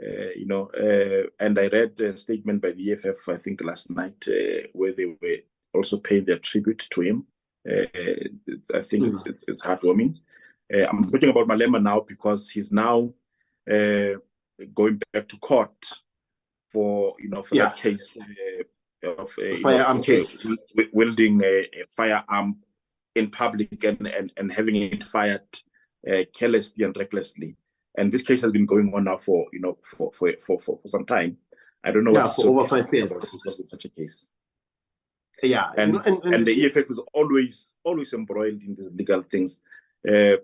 [0.00, 3.90] uh, you know, uh, and I read a statement by the EFF, I think last
[3.90, 5.38] night, uh, where they were
[5.74, 7.26] also paying their tribute to him.
[7.66, 10.18] I think it's, it's, it's, heartwarming.
[10.72, 13.12] I'm talking about Malema now because he's now
[13.66, 15.74] going back to court
[16.72, 17.64] for you know for yeah.
[17.64, 18.16] that case
[19.02, 20.46] of a firearm know, case
[20.92, 22.56] wielding a, a, firearm
[23.18, 25.42] in public and, and, and having it fired
[26.10, 27.56] uh, carelessly and recklessly.
[27.96, 30.78] And this case has been going on now for you know for for for, for,
[30.80, 31.36] for some time.
[31.84, 33.32] I don't know yeah, for over five years
[33.68, 34.28] such a case.
[35.42, 39.62] Yeah, and, and, and, and, the EFF is always always embroiled in these legal things.
[40.06, 40.36] Uh,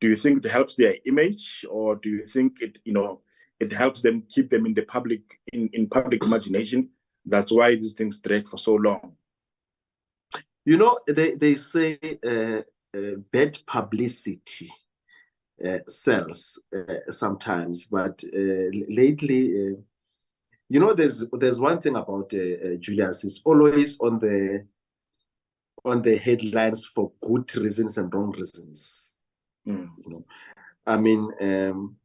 [0.00, 3.20] do you think it helps their image, or do you think it you know
[3.60, 6.88] it helps them keep them in the public in, in public imagination?
[7.26, 9.16] That's why these things drag for so long.
[10.68, 12.60] You know, they they say uh,
[12.94, 14.70] uh, bad publicity
[15.66, 19.76] uh, sells uh, sometimes, but uh, lately, uh,
[20.68, 22.28] you know, there's there's one thing about
[22.80, 24.66] Julius is always on the
[25.86, 29.22] on the headlines for good reasons and wrong reasons.
[29.66, 29.88] Mm.
[30.04, 30.24] You know,
[30.86, 31.96] I mean, um,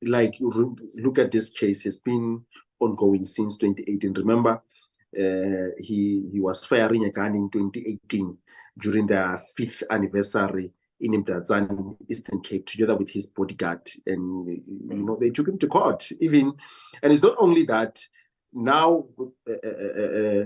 [0.00, 2.44] like look at this case; it's been
[2.78, 4.12] ongoing since 2018.
[4.12, 4.62] Remember,
[5.18, 8.36] uh, he he was firing a gun in 2018
[8.78, 13.88] during the fifth anniversary in Mdantsane, Eastern Cape, together with his bodyguard.
[14.06, 16.54] And, you know, they took him to court, even.
[17.02, 18.00] And it's not only that,
[18.52, 20.44] now, uh, uh, uh, uh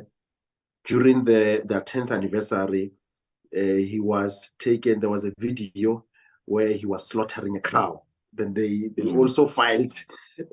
[0.84, 2.92] during the, the 10th anniversary,
[3.56, 6.04] uh, he was taken, there was a video
[6.46, 8.02] where he was slaughtering a cow.
[8.32, 9.18] Then they, they mm.
[9.18, 9.92] also filed,
[10.40, 10.44] uh,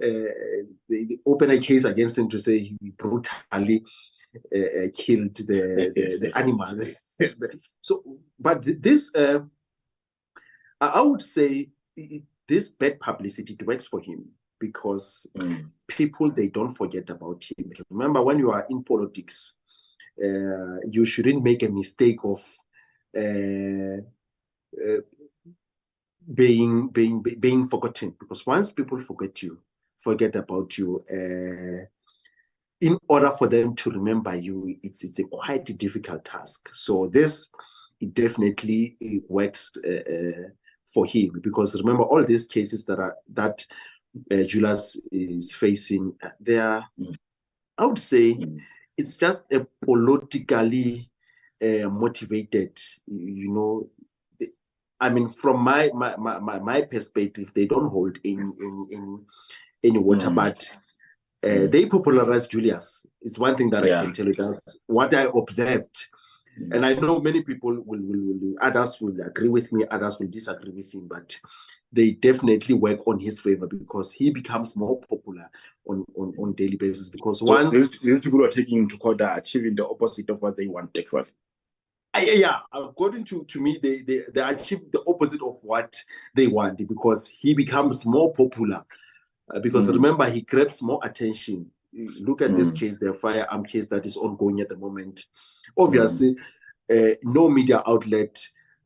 [0.90, 3.84] they, they opened a case against him to say he brutally
[4.36, 6.78] uh, killed the, the, the animal.
[7.82, 8.04] so,
[8.40, 9.40] but this, uh,
[10.82, 11.70] I would say,
[12.48, 15.70] this bad publicity it works for him because mm.
[15.88, 17.72] people they don't forget about him.
[17.90, 19.56] Remember, when you are in politics,
[20.24, 22.44] uh, you shouldn't make a mistake of
[23.16, 24.02] uh,
[24.78, 25.02] uh,
[26.34, 29.60] being being being forgotten because once people forget you,
[30.00, 31.86] forget about you, uh,
[32.82, 36.70] in order for them to remember you, it's it's a quite difficult task.
[36.74, 37.50] So this
[38.00, 40.50] it definitely it works uh,
[40.86, 43.66] for him because remember all these cases that are that
[44.32, 47.16] uh, Julius is facing, uh, they are, mm.
[47.78, 48.60] I would say, mm.
[48.98, 51.10] it's just a politically
[51.62, 52.80] uh, motivated.
[53.06, 53.90] You know,
[55.00, 59.26] I mean, from my my my my perspective, they don't hold in in in
[59.84, 60.36] any water, mm.
[60.36, 60.74] but
[61.44, 61.72] uh, mm.
[61.72, 63.06] they popularized Julius.
[63.22, 64.02] It's one thing that yeah.
[64.02, 64.34] I can tell you.
[64.34, 65.96] That's what I observed.
[66.60, 66.76] Mm.
[66.76, 70.28] And I know many people will, will, will, others will agree with me, others will
[70.28, 71.40] disagree with him, but
[71.92, 75.50] they definitely work on his favor because he becomes more popular
[75.88, 77.10] on on, on daily basis.
[77.10, 80.42] Because so once these, these, people are taking to court are achieving the opposite of
[80.42, 81.32] what they want actually.
[82.20, 85.96] Yeah, according to, to me, they, they they achieve the opposite of what
[86.36, 88.84] they want because he becomes more popular
[89.54, 89.94] uh, because mm.
[89.94, 91.72] remember, he grabs more attention.
[91.94, 92.58] Look at mm.
[92.58, 95.26] this case, the firearm case that is ongoing at the moment.
[95.78, 96.36] Obviously,
[96.90, 97.14] mm.
[97.14, 98.38] uh, no media outlet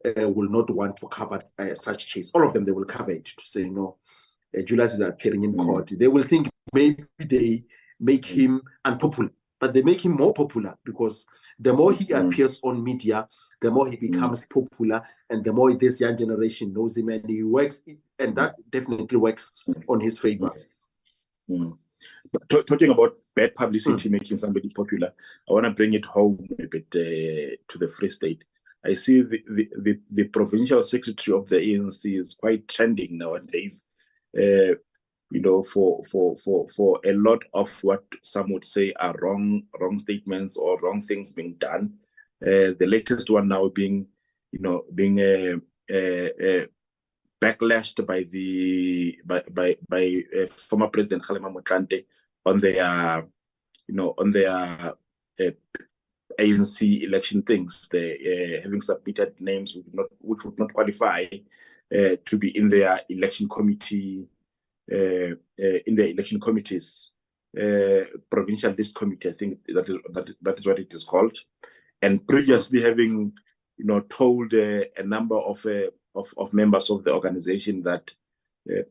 [0.06, 2.32] uh, will not want to cover uh, such case.
[2.34, 3.98] All of them, they will cover it to say, no,
[4.58, 5.66] uh, Julius is appearing in mm.
[5.66, 5.92] court.
[5.98, 7.64] They will think maybe they
[8.00, 8.36] make mm.
[8.36, 9.32] him unpopular,
[9.62, 11.26] but they make him more popular because
[11.58, 12.28] the more he mm.
[12.28, 13.28] appears on media,
[13.62, 14.50] the more he becomes mm.
[14.50, 17.84] popular and the more this young generation knows him and he works
[18.20, 19.54] and that definitely works
[19.88, 20.52] on his favor
[21.50, 21.78] mm.
[22.50, 24.14] T- talking about bad publicity mm.
[24.14, 25.14] making somebody popular
[25.48, 28.44] i want to bring it home a bit uh, to the free state
[28.84, 33.86] i see the, the, the, the, provincial secretary of the anc is quite trending nowadays
[34.38, 34.74] uh,
[35.32, 39.64] you know, for for for for a lot of what some would say are wrong
[39.80, 41.94] wrong statements or wrong things being done.
[42.46, 44.06] Uh, the latest one now being,
[44.52, 45.58] you know, being uh,
[45.90, 46.66] uh, uh
[47.42, 52.06] backlashed by the by by, by uh, former President Kgalema Motlanthe
[52.46, 53.26] on their,
[53.88, 55.52] you know, on their uh,
[56.40, 57.88] ANC election things.
[57.90, 61.26] They having submitted names which would not which would not qualify
[61.92, 64.28] to be in their election committee
[64.92, 67.12] in the election committees.
[68.30, 71.38] provincial list committee, I think that is that, that is what it is called
[72.02, 73.34] and previously having
[73.78, 78.12] you know told uh, a number of, uh, of, of members of the organization that
[78.72, 78.84] uh,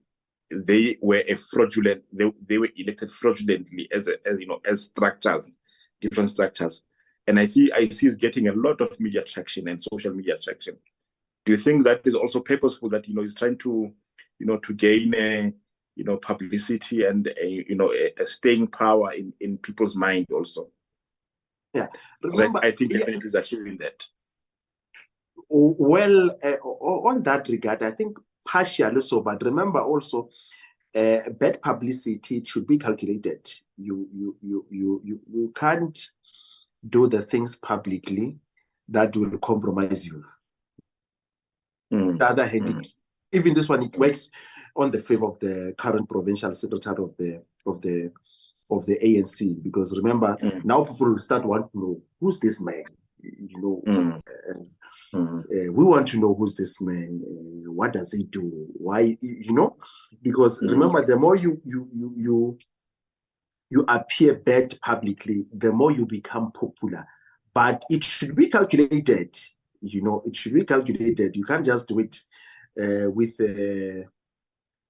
[0.51, 4.85] they were a fraudulent they, they were elected fraudulently as, a, as you know as
[4.85, 5.57] structures
[6.01, 6.83] different structures
[7.27, 10.39] and I see I see it's getting a lot of media traction and social media
[10.43, 10.77] traction.
[11.45, 12.89] Do you think that is also purposeful?
[12.89, 13.93] That you know he's trying to,
[14.39, 15.53] you know, to gain a,
[15.97, 20.27] you know, publicity and a, you know a, a staying power in in people's mind
[20.33, 20.69] also.
[21.75, 21.87] Yeah,
[22.23, 23.05] Remember, I think yeah.
[23.07, 24.05] is achieving that.
[25.49, 30.31] Well, uh, on that regard, I think partially so, but remember also,
[30.95, 33.49] uh, bad publicity should be calculated.
[33.77, 36.11] You you you you you you can't
[36.89, 38.37] do the things publicly
[38.89, 40.25] that will compromise you.
[41.93, 42.19] Mm.
[42.19, 42.95] The other hand, mm.
[43.33, 44.31] even this one, it works
[44.77, 48.11] on the favor of the current provincial secretary of the of the
[48.71, 50.65] of the ANC because remember mm.
[50.65, 52.85] now people will start wanting to know who's this man,
[53.21, 54.23] you know, mm.
[55.13, 59.17] uh, uh, we want to know who's this man, uh, what does he do, why,
[59.21, 59.77] you know,
[60.23, 60.71] because mm.
[60.71, 62.59] remember the more you you you you
[63.71, 67.07] you appear bad publicly, the more you become popular.
[67.55, 69.39] But it should be calculated.
[69.81, 71.37] You know, it should be calculated.
[71.37, 72.21] You can't just do it
[72.81, 74.05] uh, with a,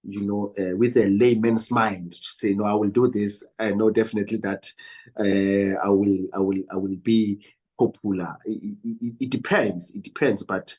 [0.02, 3.46] you know, uh, with a layman's mind to say, no, I will do this.
[3.58, 4.72] I know definitely that
[5.18, 7.44] uh, I will, I will, I will be
[7.78, 8.36] popular.
[8.44, 9.94] It, it, it depends.
[9.94, 10.42] It depends.
[10.42, 10.76] But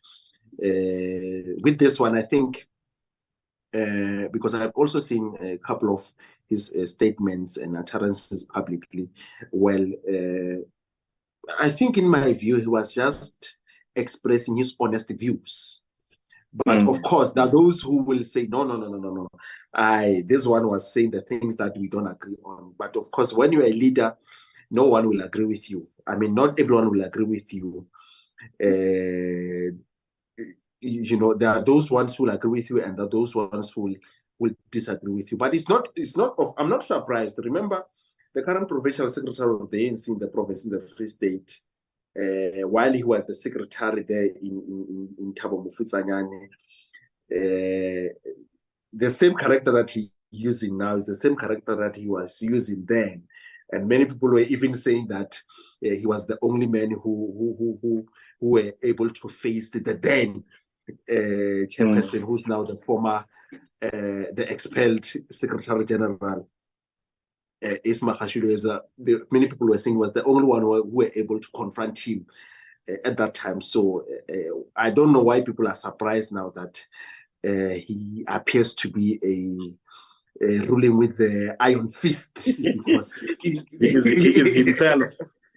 [0.63, 2.67] uh, with this one, I think
[3.74, 6.13] uh, because I've also seen a couple of
[6.49, 9.09] his uh, statements and utterances publicly.
[9.51, 10.61] Well, uh,
[11.59, 13.57] I think, in my view, he was just
[13.95, 15.81] expressing his honest views.
[16.54, 16.89] But mm.
[16.93, 19.30] of course, there are those who will say, no, no, no, no, no, no.
[19.74, 22.74] I this one was saying the things that we don't agree on.
[22.78, 24.18] But of course, when you're a leader,
[24.70, 25.88] no one will agree with you.
[26.06, 27.88] I mean, not everyone will agree with you.
[28.62, 29.76] Uh,
[30.84, 33.36] you know, there are those ones who will agree with you, and there are those
[33.36, 33.95] ones who will
[34.41, 35.38] will disagree with you.
[35.38, 37.39] But it's not, it's not of, I'm not surprised.
[37.43, 37.86] Remember,
[38.34, 41.62] the current provincial secretary of the ANC in the province in the Free State,
[42.20, 46.45] uh, while he was the secretary there in, in, in Thabo Mofutsanyana,
[47.34, 48.14] uh,
[48.93, 52.86] the same character that he using now is the same character that he was using
[52.88, 53.24] then.
[53.72, 55.41] And many people were even saying that
[55.86, 58.05] uh, he was the only man who, who, who, who,
[58.39, 60.43] who were able to face the then
[61.09, 62.26] uh, chairperson, mm.
[62.26, 63.26] who's now the former
[63.84, 66.47] uh, the expelled Secretary General
[67.64, 68.82] uh, Ace Magashule,
[69.32, 72.26] many people were saying was the only one who were able to confront him
[72.89, 73.62] uh, at that time.
[73.62, 76.84] So uh, I don't know why people are surprised now that
[77.45, 84.55] uh, he appears to be a, a ruling with the iron fist because he, is
[84.55, 85.14] himself.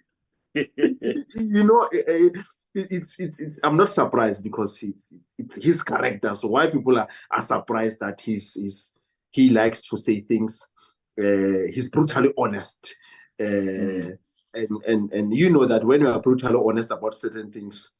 [0.53, 2.41] you know, uh,
[2.75, 7.07] it's it's it's i'm not surprised because it's it, his character so why people are,
[7.31, 8.93] are surprised that he's he's
[9.31, 10.74] he likes to say things uh,
[11.17, 12.95] he's brutally honest
[13.39, 14.17] uh, mm.
[14.53, 17.93] and and and you know that when you are brutally honest about certain things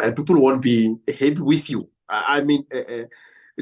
[0.00, 3.04] uh, people won't be happy with you i, I mean uh, uh,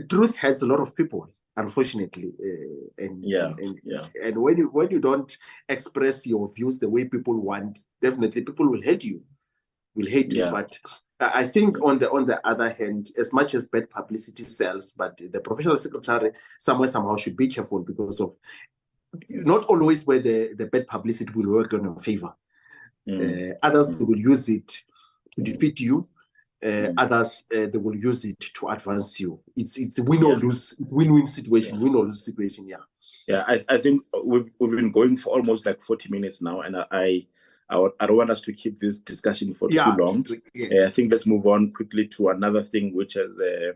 [0.08, 4.68] truth has a lot of people unfortunately uh, and yeah and, yeah and when you
[4.68, 5.36] when you don't
[5.68, 9.22] express your views the way people want definitely people will hate you
[9.94, 10.46] will hate yeah.
[10.46, 10.50] it.
[10.50, 10.78] But
[11.34, 15.20] I think on the on the other hand, as much as bad publicity sells, but
[15.30, 18.34] the professional secretary somewhere somehow should be careful because of
[19.28, 22.34] not always where the, the bad publicity will work in your favor.
[23.08, 23.52] Mm.
[23.52, 24.06] Uh, others mm.
[24.06, 24.82] will use it
[25.32, 26.04] to defeat you.
[26.62, 26.94] Uh, mm.
[26.96, 29.40] Others uh, they will use it to advance you.
[29.56, 30.28] It's it's a win yeah.
[30.28, 30.74] or lose.
[30.78, 31.84] It's win-win situation, yeah.
[31.84, 32.66] win or lose situation.
[32.66, 32.76] Yeah.
[33.26, 36.76] Yeah, I, I think we've we've been going for almost like forty minutes now, and
[36.90, 37.26] I
[37.72, 40.26] I, I don't want us to keep this discussion for yeah, too long.
[40.54, 40.82] Yes.
[40.82, 43.72] Uh, I think let's move on quickly to another thing, which has, uh,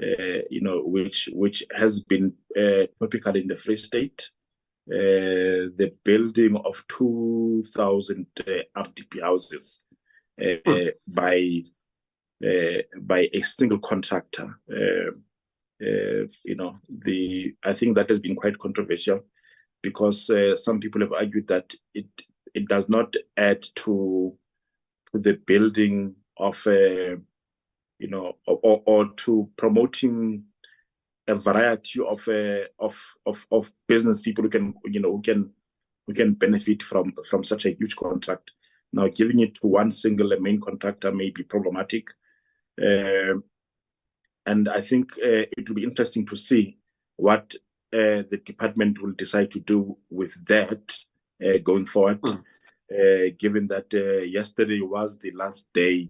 [0.00, 4.30] uh, you know, which which has been uh, topical in the Free State.
[4.90, 8.42] Uh, the building of 2,000 uh,
[8.76, 9.84] RDP houses
[10.36, 10.88] hmm.
[11.06, 11.62] by
[13.00, 14.58] by a single contractor.
[14.68, 19.24] you know, the I think that has been quite controversial
[19.82, 22.06] because some people have argued that it
[22.54, 24.36] it does not add to
[25.12, 27.16] to the building of a
[27.98, 30.44] you know or, or to promoting
[31.28, 35.50] a variety of uh, of of of business people who can you know who can
[36.06, 38.52] who can benefit from from such a huge contract.
[38.92, 42.08] Now giving it to one single main contractor may be problematic
[42.80, 43.34] uh,
[44.46, 46.76] and i think uh, it will be interesting to see
[47.16, 47.54] what
[47.92, 50.96] uh, the department will decide to do with that
[51.62, 53.38] going forward, mm.
[53.38, 56.08] given that uh, yesterday was the last day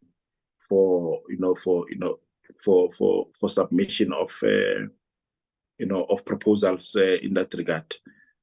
[0.68, 2.18] for you know for you know
[2.62, 7.94] for for for submission of you know of proposals in that regard.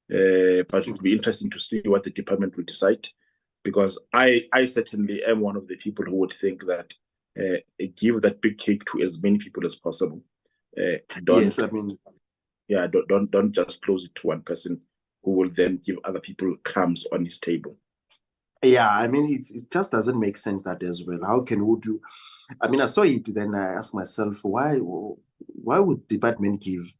[0.09, 3.07] but it will be interesting to see what the department will decide
[3.67, 6.93] because I I certainly am one of the people who would think that
[7.37, 7.57] uh,
[7.95, 10.21] give that big cake to as many people as possible.
[10.77, 11.97] Uh, don't, yes, I mean,
[12.67, 14.79] yeah, don't, don't don't just close it to one person
[15.27, 17.75] who will then give other people crumbs on his table.
[18.63, 21.19] Yeah, I mean, it, it just doesn't make sense that as well.
[21.25, 21.99] How can we do?
[22.61, 26.93] I mean, I saw it, then I asked myself, why why would department give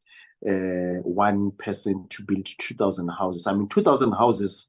[0.45, 3.47] uh, one person to build 2,000 houses?
[3.47, 4.67] I mean, 2,000 houses,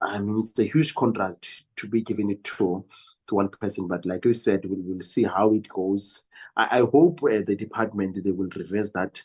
[0.00, 2.82] I mean, it's a huge contract to be given it to,
[3.26, 3.88] to one person.
[3.88, 6.22] But like you said, we will see how it goes.
[6.56, 9.22] I, I hope uh, the department, they will reverse that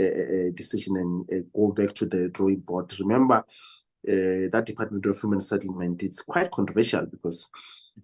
[0.00, 2.92] uh, uh decision and go back to the drawing board.
[2.98, 3.44] Remember,
[4.04, 7.50] that Department of Human Settlement, it's quite controversial because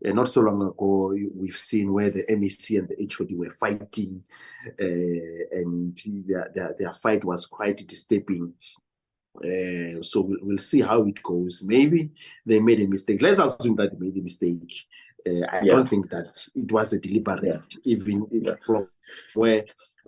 [0.02, 4.22] not so long ago we've seen where the MEC and the HOD were fighting,
[4.78, 8.54] and their, their, their fight was quite disturbing.
[9.36, 11.62] Uh, so we'll, we'll, see how it goes.
[11.64, 12.10] Maybe
[12.44, 13.22] they made a mistake.
[13.22, 14.86] Let's assume that they made a mistake.
[15.26, 15.72] Uh, I yeah.
[15.72, 17.58] don't think that it was a deliberate, yeah.
[17.84, 18.54] even yeah.
[18.62, 18.88] from
[19.34, 19.64] where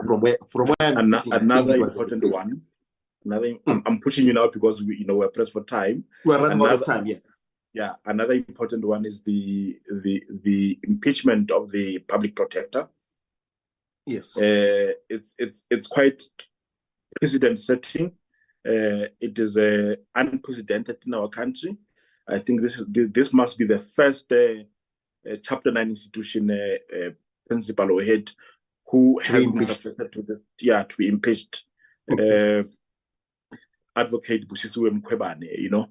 [0.07, 2.63] from where from where I'm An- sitting, another important one
[3.25, 6.05] Another, I'm, I'm, pushing you now because we, you know, we're pressed for time.
[6.25, 7.07] We're running another, out of time.
[7.07, 7.41] Yes.
[7.73, 7.93] Yeah.
[8.05, 12.89] Another important one is the the the impeachment of the public protector.
[14.07, 14.37] Yes.
[14.37, 16.23] Uh, it's it's it's quite
[17.21, 18.13] precedent setting.
[18.67, 21.77] Uh, it is uh, unprecedented in our country.
[22.29, 24.63] I think this is this must be the first uh, uh,
[25.43, 27.11] Chapter Nine institution uh, uh,
[27.49, 28.31] principal or head
[28.87, 31.65] who has been subjected to the yeah to be impeached.
[32.11, 32.65] Uh,
[33.95, 35.89] advocate Busisiwe Mkhwebane, you know,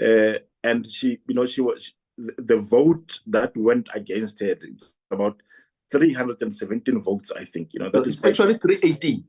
[0.00, 4.56] uh, and she, you know, she was the vote that went against her.
[4.60, 5.42] It's about
[5.90, 7.70] 317 votes, I think.
[7.72, 9.24] You know, that it's actually 318.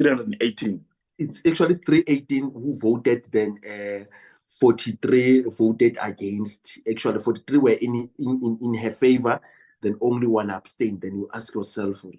[0.00, 0.84] 318.
[1.18, 3.26] It's actually 318 who voted.
[3.30, 4.04] Then uh,
[4.48, 6.78] 43 voted against.
[6.88, 9.40] Actually, 43 were in in in, her favor.
[9.80, 11.02] Then only one abstained.
[11.02, 12.10] Then you ask yourself, uh,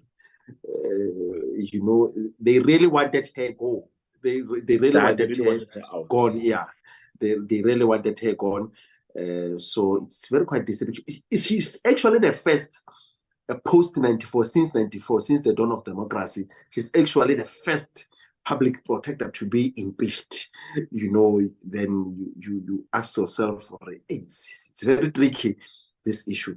[1.58, 3.88] you know, they really wanted her go
[4.26, 6.40] they they really wanted, her gone.
[6.40, 6.64] Yeah,
[7.20, 8.72] they they really wanted her gone.
[9.18, 10.96] Uh, so it's very quite disturbing.
[11.32, 12.82] She's actually the first
[13.48, 18.08] uh, post 94 since 94 since the dawn of democracy she's actually the first
[18.46, 20.48] public protector to be impeached
[20.92, 23.78] you know then you you, you ask yourself for
[24.08, 25.56] it's, it's very tricky
[26.04, 26.56] this issue.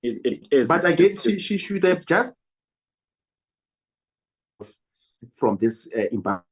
[0.00, 0.68] It, it is.
[0.68, 2.36] But again she, she should have just
[5.34, 6.46] from this uh, impact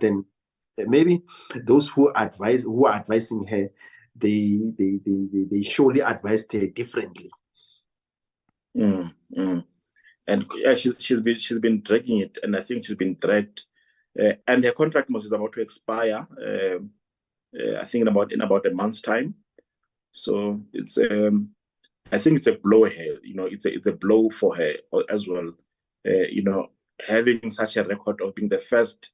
[0.00, 0.24] then
[0.76, 1.22] maybe
[1.54, 3.70] those who advise who are advising her
[4.16, 7.30] they they they they, they surely advised her differently.
[8.76, 9.64] Mm, mm.
[10.26, 13.62] And yeah she, she's been she's been dragging it and i think she's been dragged
[14.20, 16.78] uh, and her contract was about to expire uh,
[17.58, 19.34] uh, i think in about in about a month's time
[20.12, 21.48] so it's um
[22.12, 24.74] i think it's a blow here you know it's a it's a blow for her
[25.10, 25.52] as well
[26.06, 26.70] uh, you know
[27.06, 29.10] having such a record of being the first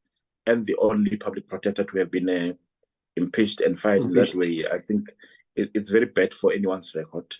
[0.46, 2.52] and the only public protector to have been uh,
[3.16, 4.34] impeached and fired impeached.
[4.34, 5.02] in that way, I think
[5.56, 7.34] it, it's very bad for anyone's record.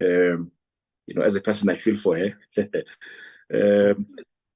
[0.00, 0.50] Um,
[1.06, 2.38] you know, as a person, I feel for her.
[3.92, 4.06] um,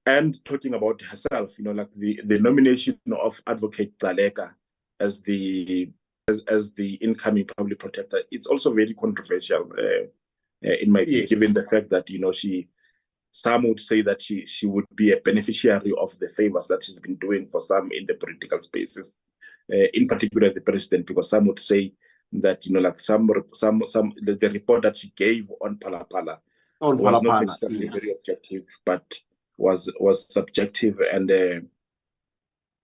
[0.07, 4.51] and talking about herself, you know, like the, the nomination of Advocate Gcaleka
[4.99, 5.91] as the
[6.29, 10.07] as, as the incoming public protector, it's also very controversial uh,
[10.65, 11.29] uh, in my view, yes.
[11.29, 12.69] given the fact that you know she
[13.31, 16.99] some would say that she she would be a beneficiary of the favors that she's
[16.99, 19.17] been doing for some in the political spaces,
[19.73, 21.93] uh, in particular the president, because some would say
[22.33, 26.39] that you know like some some some the, the report that she gave on Phala
[26.81, 28.01] on was not necessarily yes.
[28.01, 29.05] very objective, but
[29.57, 31.61] was was subjective and uh,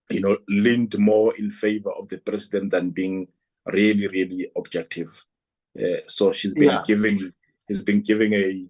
[0.09, 3.27] you know leaned more in favor of the president than being
[3.73, 5.25] really really objective.
[5.77, 6.83] Uh, so she's been yeah.
[6.85, 7.33] giving
[7.67, 8.67] she's been giving a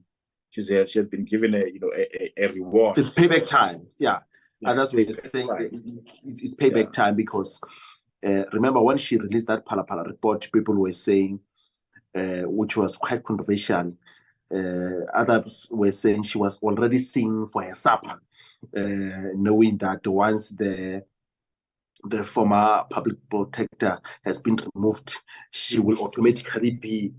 [0.49, 2.97] she's uh, she has been given a you know a, a, a reward.
[2.97, 3.87] It's payback time.
[3.97, 4.19] Yeah,
[4.59, 4.69] yeah.
[4.69, 5.49] and that's what you're saying.
[6.25, 7.03] It's, it's payback yeah.
[7.03, 7.59] time because
[8.27, 11.39] uh, remember when she released that Phala report, people were saying,
[12.15, 13.95] uh, which was quite controversial.
[14.53, 18.21] Uh, others were saying she was already singing for her supper,
[18.75, 21.03] uh, knowing that once the
[22.03, 25.15] the former public protector has been removed,
[25.51, 27.11] she will automatically be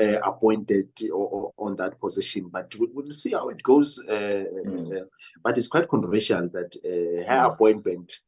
[0.00, 2.48] uh, appointed or, or, on that position.
[2.50, 3.98] But we'll, we'll see how it goes.
[4.08, 5.06] Uh, mm.
[5.42, 7.52] but it's quite controversial that uh, her mm.
[7.52, 8.20] appointment,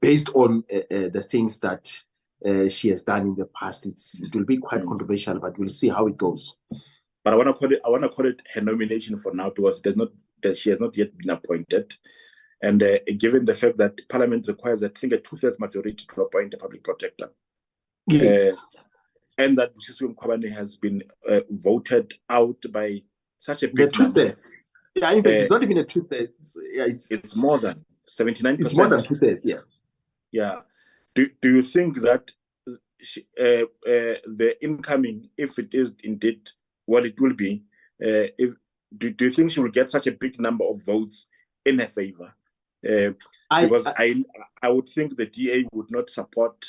[0.00, 2.02] based on uh, the things that
[2.70, 4.88] she has done in the past, it's, it will be quite mm.
[4.88, 5.38] controversial.
[5.38, 6.56] But we'll see how it goes.
[7.22, 7.80] But I want to call it.
[7.84, 10.08] I want to call it her nomination for now because there's not
[10.42, 11.94] that she has not yet been appointed.
[12.62, 12.82] And
[13.18, 16.82] given the fact that Parliament requires, I think, a two-thirds majority to appoint a public
[16.82, 17.30] protector,
[18.08, 18.64] yes
[19.38, 23.02] and that Busisiwe Mkhwebane has been uh, voted out by
[23.38, 24.56] such a The two-thirds.
[24.94, 26.56] Yeah, in fact, it's Uh, not even a two thirds.
[26.72, 27.84] Yeah, it's It's more than
[28.18, 28.60] 79%.
[28.60, 29.44] it's more than two thirds.
[29.44, 29.60] Yeah.
[30.30, 30.60] Yeah.
[31.14, 32.30] Do, do you think that
[33.00, 36.50] she, uh, uh, the incoming, if it is indeed
[36.86, 37.64] what it will be,
[38.02, 38.54] uh, if
[38.96, 41.26] do, do you think she will get such a big number of votes
[41.64, 42.34] in her favor?
[42.88, 43.12] Uh,
[43.50, 44.24] I, because I I,
[44.62, 46.64] I would think the DA would not support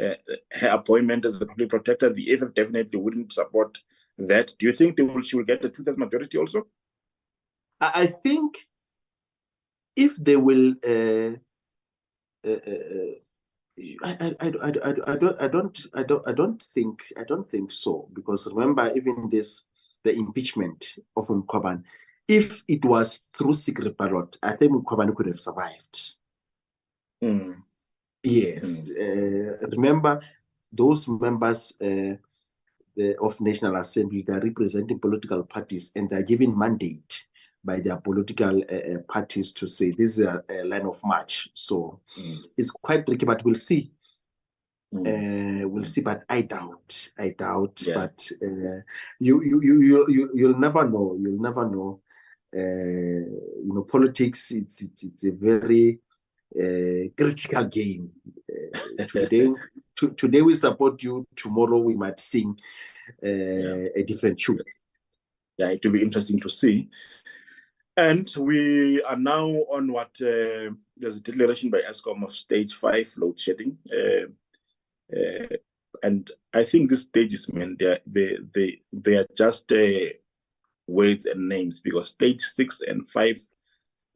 [0.00, 0.14] uh,
[0.52, 2.12] her appointment as the public protector.
[2.12, 3.78] The EFF definitely wouldn't support
[4.18, 4.52] that.
[4.58, 6.66] Do you think they will, she will get a two-thirds majority also?
[7.80, 8.66] I think
[9.96, 11.36] if they will uh,
[12.46, 13.12] uh, uh,
[14.04, 17.70] I, I, I, I, don't I don't I don't I don't think I don't think
[17.70, 19.64] so because remember even this
[20.04, 21.82] the impeachment of Mkhwebane
[22.28, 26.16] if it was through secret ballot I think Mkhwebane could have survived.
[27.22, 27.62] Mm,
[28.22, 30.20] yes uh, remember
[30.72, 32.16] those members uh,
[32.94, 37.21] the, of National Assembly they are representing political parties and they are given mandate
[37.64, 41.48] by their political uh, uh, parties to say this is a, a line of march
[41.54, 43.90] so mm, it's quite tricky but we'll see
[44.94, 45.06] mm.
[45.06, 45.86] uh, we'll Mm.
[45.86, 47.10] see, but I doubt.
[47.18, 47.82] I doubt.
[47.86, 47.94] Yeah.
[47.94, 48.80] But uh,
[49.18, 51.16] you, you, you, you, you, you'll never know.
[51.18, 52.00] You'll never know.
[52.54, 53.24] Uh,
[53.64, 54.50] you know, politics.
[54.50, 55.98] It's it's, it's a very
[56.54, 58.10] uh, critical game.
[58.98, 59.48] Uh, today,
[59.96, 61.26] to, today we support you.
[61.34, 62.58] Tomorrow we might sing
[63.24, 64.60] uh, a different tune.
[65.56, 66.88] yeah, it will be interesting to see.
[67.96, 73.12] And we are now on what uh, there's a declaration by Eskom of stage five
[73.18, 73.76] load shedding.
[73.92, 74.28] Uh,
[75.14, 75.56] uh,
[76.02, 80.12] and I think this stage is meant they they they they are just uh,
[80.86, 83.38] words and names because stage six and five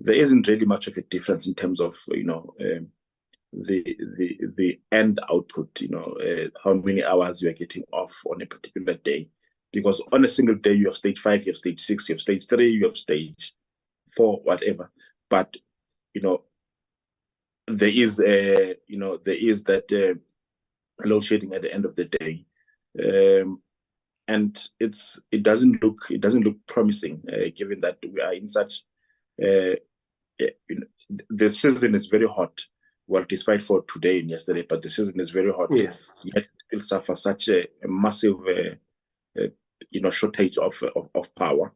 [0.00, 2.88] there isn't really much of a difference in terms of you know um,
[3.52, 3.82] the
[4.16, 8.42] the the end output you know uh, how many hours you are getting off on
[8.42, 9.28] a particular day
[9.72, 12.20] because on a single day you have stage five you have stage six you have
[12.20, 13.54] stage three you have stage
[14.16, 14.90] four whatever.
[15.28, 15.56] But
[16.14, 16.42] you know
[17.68, 20.18] there is a you know there is that uh,
[21.06, 22.46] load shedding at the end of the day.
[23.04, 23.60] Um
[24.28, 28.48] and it's it doesn't look it doesn't look promising uh, given that we are in
[28.48, 28.82] such
[29.42, 29.76] uh,
[30.42, 30.86] uh, you know,
[31.30, 32.58] the season is very hot.
[33.06, 35.68] Well despite for today and yesterday but the season is very hot.
[35.70, 36.12] Yes.
[36.24, 39.48] yet still suffer such a, a massive uh, uh,
[39.90, 41.72] you know shortage of of, of power.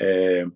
[0.00, 0.54] Um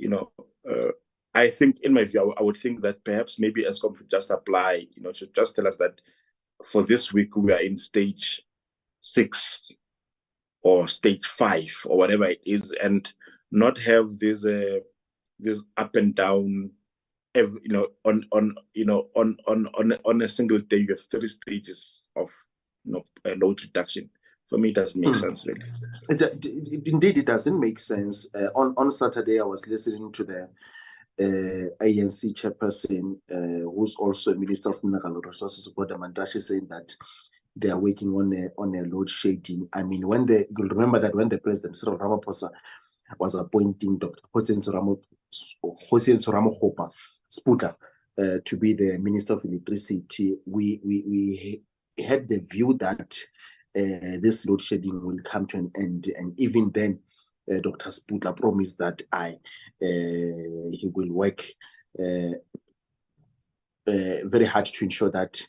[0.00, 0.30] you know
[0.70, 0.90] uh,
[1.34, 4.86] i think in my view I, would think that perhaps maybe Eskom should just apply
[4.94, 6.00] you know should just tell us that
[6.64, 8.42] for this week we are in stage
[9.00, 9.70] six
[10.62, 13.12] or stage five or whatever it is and
[13.50, 14.78] not have this uh,
[15.38, 16.70] this up and down
[17.34, 20.88] every, you know on on you know on on on on a single day you
[20.88, 22.30] have three stages of
[22.84, 23.04] you know
[23.36, 24.08] load reduction
[24.50, 25.20] for me it doesn't make Hmm.
[25.20, 25.64] sense really
[26.10, 28.28] indeed, it doesn't make sense.
[28.34, 30.42] Uh, on on Saturday, I was listening to the
[31.20, 36.94] uh, ANC chairperson, uh, who's also a minister of mineral resources, Boda Mantashe, saying that
[37.56, 39.68] they are working on a on a load shedding.
[39.72, 42.50] I mean, when the you'll remember that when the president Cyril Ramaphosa
[43.18, 44.22] was appointing Dr.
[44.34, 45.00] Hossein Soramo
[45.64, 46.90] Kgosientsho Ramokgopa
[47.32, 47.74] Sputa
[48.18, 53.16] uh, to be the minister of electricity, we we we had the view that
[53.74, 56.10] this load shedding will come to an end.
[56.16, 57.00] And even then,
[57.50, 57.90] uh, Dr.
[57.90, 59.38] Sputler promised that I
[59.82, 61.44] uh, he will work
[61.98, 62.34] uh,
[63.86, 65.40] uh, very hard to ensure that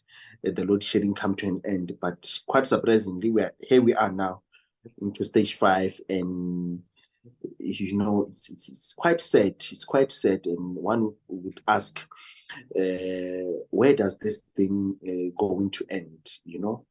[0.45, 1.97] uh, the load shedding come to an end.
[2.01, 3.81] But quite surprisingly, we are here.
[3.81, 4.41] We are now
[5.01, 6.81] into stage five, and
[7.59, 9.55] you know it's it's, it's quite sad.
[9.71, 11.99] It's quite sad, and one would ask,
[12.79, 16.27] uh, where does this thing uh, going to end?
[16.43, 16.85] You know,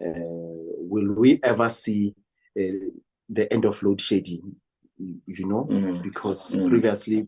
[0.00, 2.14] will we ever see
[2.58, 2.90] uh,
[3.28, 4.56] the end of load shedding?
[4.98, 6.02] You know, Mm.
[6.02, 6.68] because Mm.
[6.68, 7.26] previously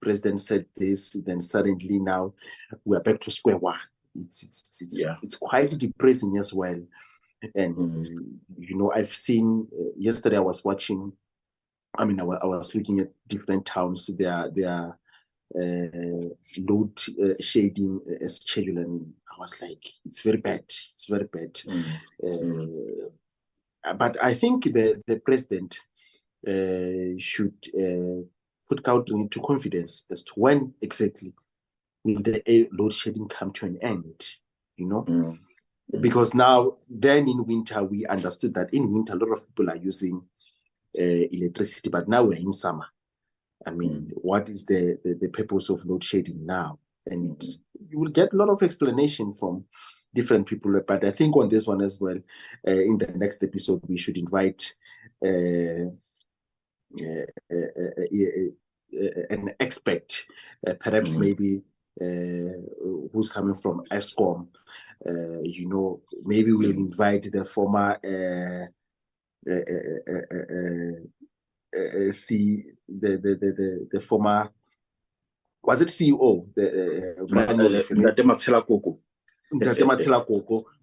[0.00, 2.34] president said this, then suddenly now
[2.84, 3.78] we are back to square one.
[4.14, 5.16] It's it's it's, Yeah.
[5.22, 6.80] it's quite depressing as well.
[7.54, 8.38] And Mm.
[8.58, 10.36] you know, I've seen uh, yesterday.
[10.36, 11.12] I was watching.
[11.96, 14.06] I mean, I, I was looking at different towns.
[14.06, 14.98] Their their
[15.54, 16.28] uh,
[16.68, 20.64] load uh, shedding uh, schedule, and I was like, it's very bad.
[21.04, 21.54] It's very bad.
[21.54, 23.10] Mm.
[23.84, 25.78] Uh, but I think the the president
[26.46, 28.24] uh, should uh,
[28.68, 31.34] put out into confidence as to when exactly
[32.04, 34.24] will the load shedding come to an end.
[34.76, 35.38] You know, Mm.
[36.00, 39.76] because now then in winter we understood that in winter a lot of people are
[39.76, 40.22] using
[40.98, 42.86] uh, electricity, but now we're in summer.
[43.66, 46.78] I mean, what is the, the the purpose of load shedding now?
[47.06, 47.42] And
[47.90, 49.64] you will get a lot of explanation from
[50.14, 50.80] different people.
[50.86, 52.18] But I think on this one as well,
[52.66, 54.74] uh, in the next episode, we should invite
[55.24, 55.90] uh,
[57.00, 57.26] uh,
[59.30, 60.24] an expert,
[60.80, 61.18] perhaps mm.
[61.18, 61.62] maybe
[63.12, 64.48] who's coming from Eskom.
[65.42, 67.98] you know, maybe we'll invite the former
[72.12, 74.50] see the, the the the the former
[75.62, 78.98] was it CEO the uh, Koko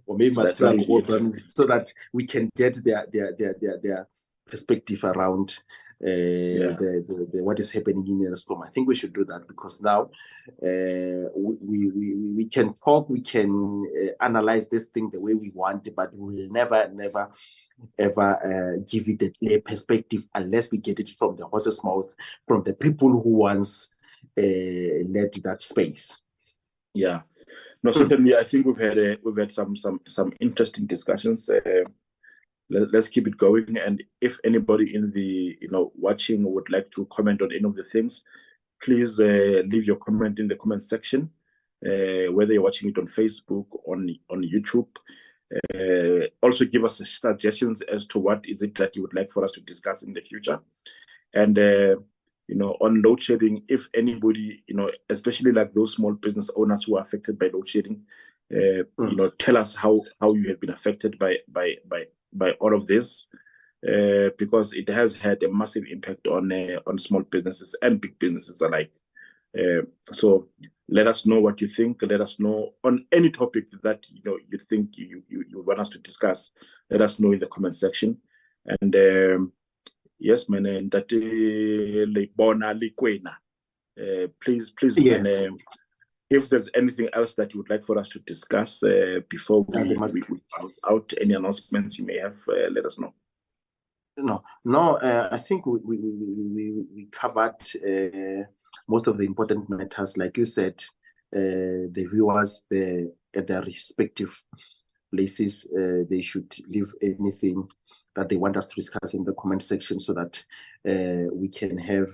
[0.06, 4.08] or maybe Matshela Koko so that we can get their their their their, their
[4.46, 5.60] perspective around
[6.04, 6.68] uh, yeah.
[6.68, 8.66] the, the, the, what is happening in Eskom.
[8.66, 10.10] I think we should do that because now
[10.64, 15.52] uh, we, we, we can talk, we can uh, analyze this thing the way we
[15.52, 17.30] want, but we will never, never,
[18.00, 22.12] ever uh, give it a clear perspective unless we get it from the horse's mouth,
[22.48, 23.92] from the people who once
[24.38, 26.20] uh, led that space.
[26.94, 27.22] Yeah.
[27.84, 28.36] No, certainly.
[28.36, 31.50] I think we've had a, we've had some some some interesting discussions.
[31.50, 31.84] Uh,
[32.70, 33.78] let, us keep it going.
[33.78, 37.76] And if anybody in the you know watching would like to comment on any of
[37.76, 38.24] the things,
[38.84, 41.30] please uh, leave your comment in the comment section.
[41.84, 44.88] Uh, whether you're watching it on Facebook, on on YouTube,
[45.74, 49.44] uh, also give us suggestions as to what is it that you would like for
[49.44, 50.60] us to discuss in the future.
[51.34, 51.96] And uh,
[52.52, 56.84] you know, on load shedding, if anybody, you know, especially like those small business owners
[56.84, 58.02] who are affected by load shedding,
[58.54, 59.10] uh, mm.
[59.10, 62.76] you know, tell us how how you have been affected by by by by all
[62.76, 63.28] of this
[63.88, 68.20] uh, because it has had a massive impact on uh, on small businesses and big
[68.20, 68.92] businesses alike.
[69.58, 70.50] Uh, so
[70.90, 72.02] let us know what you think.
[72.02, 75.80] Let us know on any topic that you know you think you you, you want
[75.80, 76.52] us to discuss.
[76.90, 78.18] Let us know in the comment section.
[78.82, 79.54] And um,
[80.22, 81.10] yes, man, and that
[82.36, 83.36] bona Lekoena.
[84.00, 85.44] Uh, please, please, yes.
[86.30, 89.94] if there's anything else that you would like for us to discuss uh, before we,
[89.96, 90.30] must...
[90.30, 90.40] we,
[90.90, 93.14] out any announcements you may have, uh, let us know.
[94.18, 98.44] No, no, uh, I think we, we, we, we covered uh,
[98.88, 100.18] most of the important matters.
[100.18, 100.82] Like you said,
[101.36, 104.44] uh, the viewers the, at their respective
[105.14, 107.68] places, uh, they should leave anything
[108.16, 110.44] that they want us to discuss in the comment section so that
[111.34, 112.10] we can have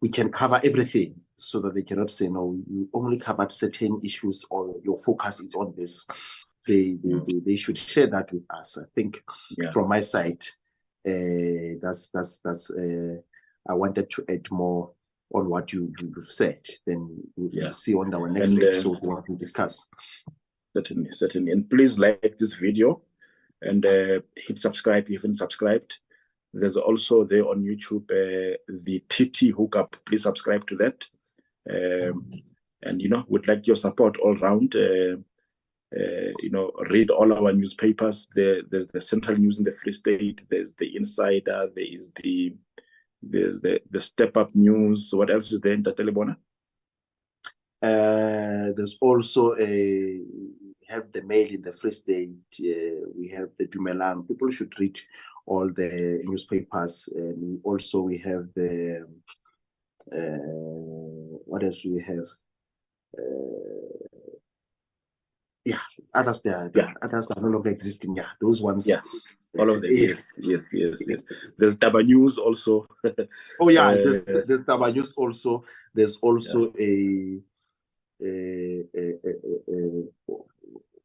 [0.00, 4.44] we can cover everything so that they cannot say no you only covered certain issues
[4.50, 6.06] or your focus is on this.
[6.66, 8.78] They they, they, they should share that with us.
[8.78, 9.22] I think
[9.56, 9.70] yeah.
[9.70, 10.44] from my side
[11.08, 13.16] uh, that's that's that's uh,
[13.68, 14.90] i wanted to add more
[15.32, 16.60] on what you you've said.
[16.86, 17.70] Then we'll yeah.
[17.70, 19.88] see on our next and, uh, episode what we discuss.
[20.76, 21.52] certainly certainly.
[21.52, 23.02] And please like this video
[23.62, 25.98] and uh, hit subscribe if you haven't subscribed
[26.54, 29.96] there's also there on YouTube uh, the TT hookup.
[30.06, 31.06] Please subscribe to that.
[31.70, 32.32] Um,
[32.82, 34.74] and you know, would like your support all round.
[34.74, 35.16] Uh,
[35.96, 38.28] uh, you know, read all our newspapers.
[38.34, 40.42] There, there's the Central News in the Free State.
[40.50, 41.68] There's the Insider.
[41.74, 42.54] There is the
[43.22, 45.10] there's the the Step Up News.
[45.12, 46.36] What else is there in Ntate Lebona?
[47.80, 50.20] Uh, there's also a
[50.88, 52.30] have the mail in the Free State.
[52.60, 54.26] Uh, we have the Dumelang.
[54.26, 54.98] People should read
[55.46, 57.08] all the newspapers.
[57.14, 59.06] And also we have the,
[60.12, 62.28] uh, what else we have?
[63.16, 63.78] Uh,
[65.64, 65.80] yeah,
[66.14, 66.92] others there, yeah.
[67.02, 68.16] others are no longer existing.
[68.16, 68.88] Yeah, those ones.
[68.88, 69.00] Yeah,
[69.58, 69.90] all of them.
[69.92, 71.20] yes, yes, yes, yes.
[71.58, 72.86] There's Taba News also.
[73.60, 75.64] oh yeah, uh, there's, there's Taba News also.
[75.92, 76.86] There's also yeah.
[76.86, 77.40] a,
[78.24, 79.32] a, a, a,
[79.74, 80.34] a,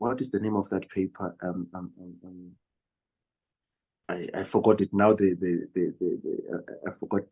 [0.04, 1.36] what is the name of that paper?
[1.42, 2.52] Um, um, um, um
[4.10, 5.14] I, I forgot it now.
[5.14, 7.26] The the the, the, the uh, I forgot.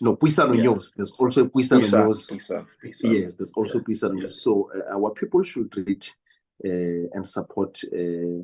[0.00, 0.64] No, Puisano yeah.
[0.64, 0.92] News.
[0.94, 3.02] There's also Puisano Puisa, News.
[3.02, 3.84] Yes, there's also yeah.
[3.84, 4.22] Puisano yeah.
[4.22, 4.42] News.
[4.42, 6.06] So uh, our people should read
[6.64, 8.42] uh, and support uh,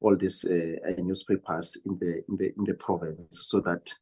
[0.00, 3.92] all these uh, newspapers in the in the in the province, so that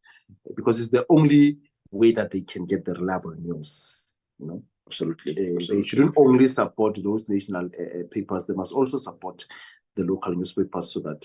[0.56, 1.58] because it's the only
[1.90, 4.04] way that they can get the reliable news.
[4.38, 4.62] You know.
[4.90, 5.32] Absolutely.
[5.32, 5.76] Uh, Absolutely.
[5.76, 7.70] They shouldn't only support those national
[8.10, 9.46] papers; they must also support
[9.94, 11.24] the local newspapers, so that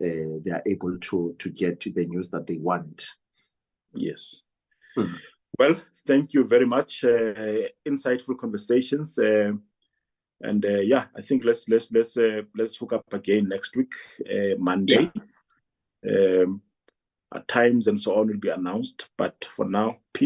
[0.00, 3.08] uh, they are able to to get the news that they want.
[3.94, 4.42] Yes.
[4.96, 5.14] Mm.
[5.58, 5.76] Well,
[6.06, 7.04] thank you very much.
[7.04, 9.18] Uh, insightful conversations.
[9.18, 9.52] Uh,
[10.42, 13.92] and uh, yeah, I think let's let's let's uh, let's hook up again next week,
[14.30, 15.10] uh, Monday.
[16.02, 16.42] Yeah.
[16.42, 16.62] Um,
[17.46, 19.08] times and so on will be announced.
[19.16, 20.18] But for now, peace.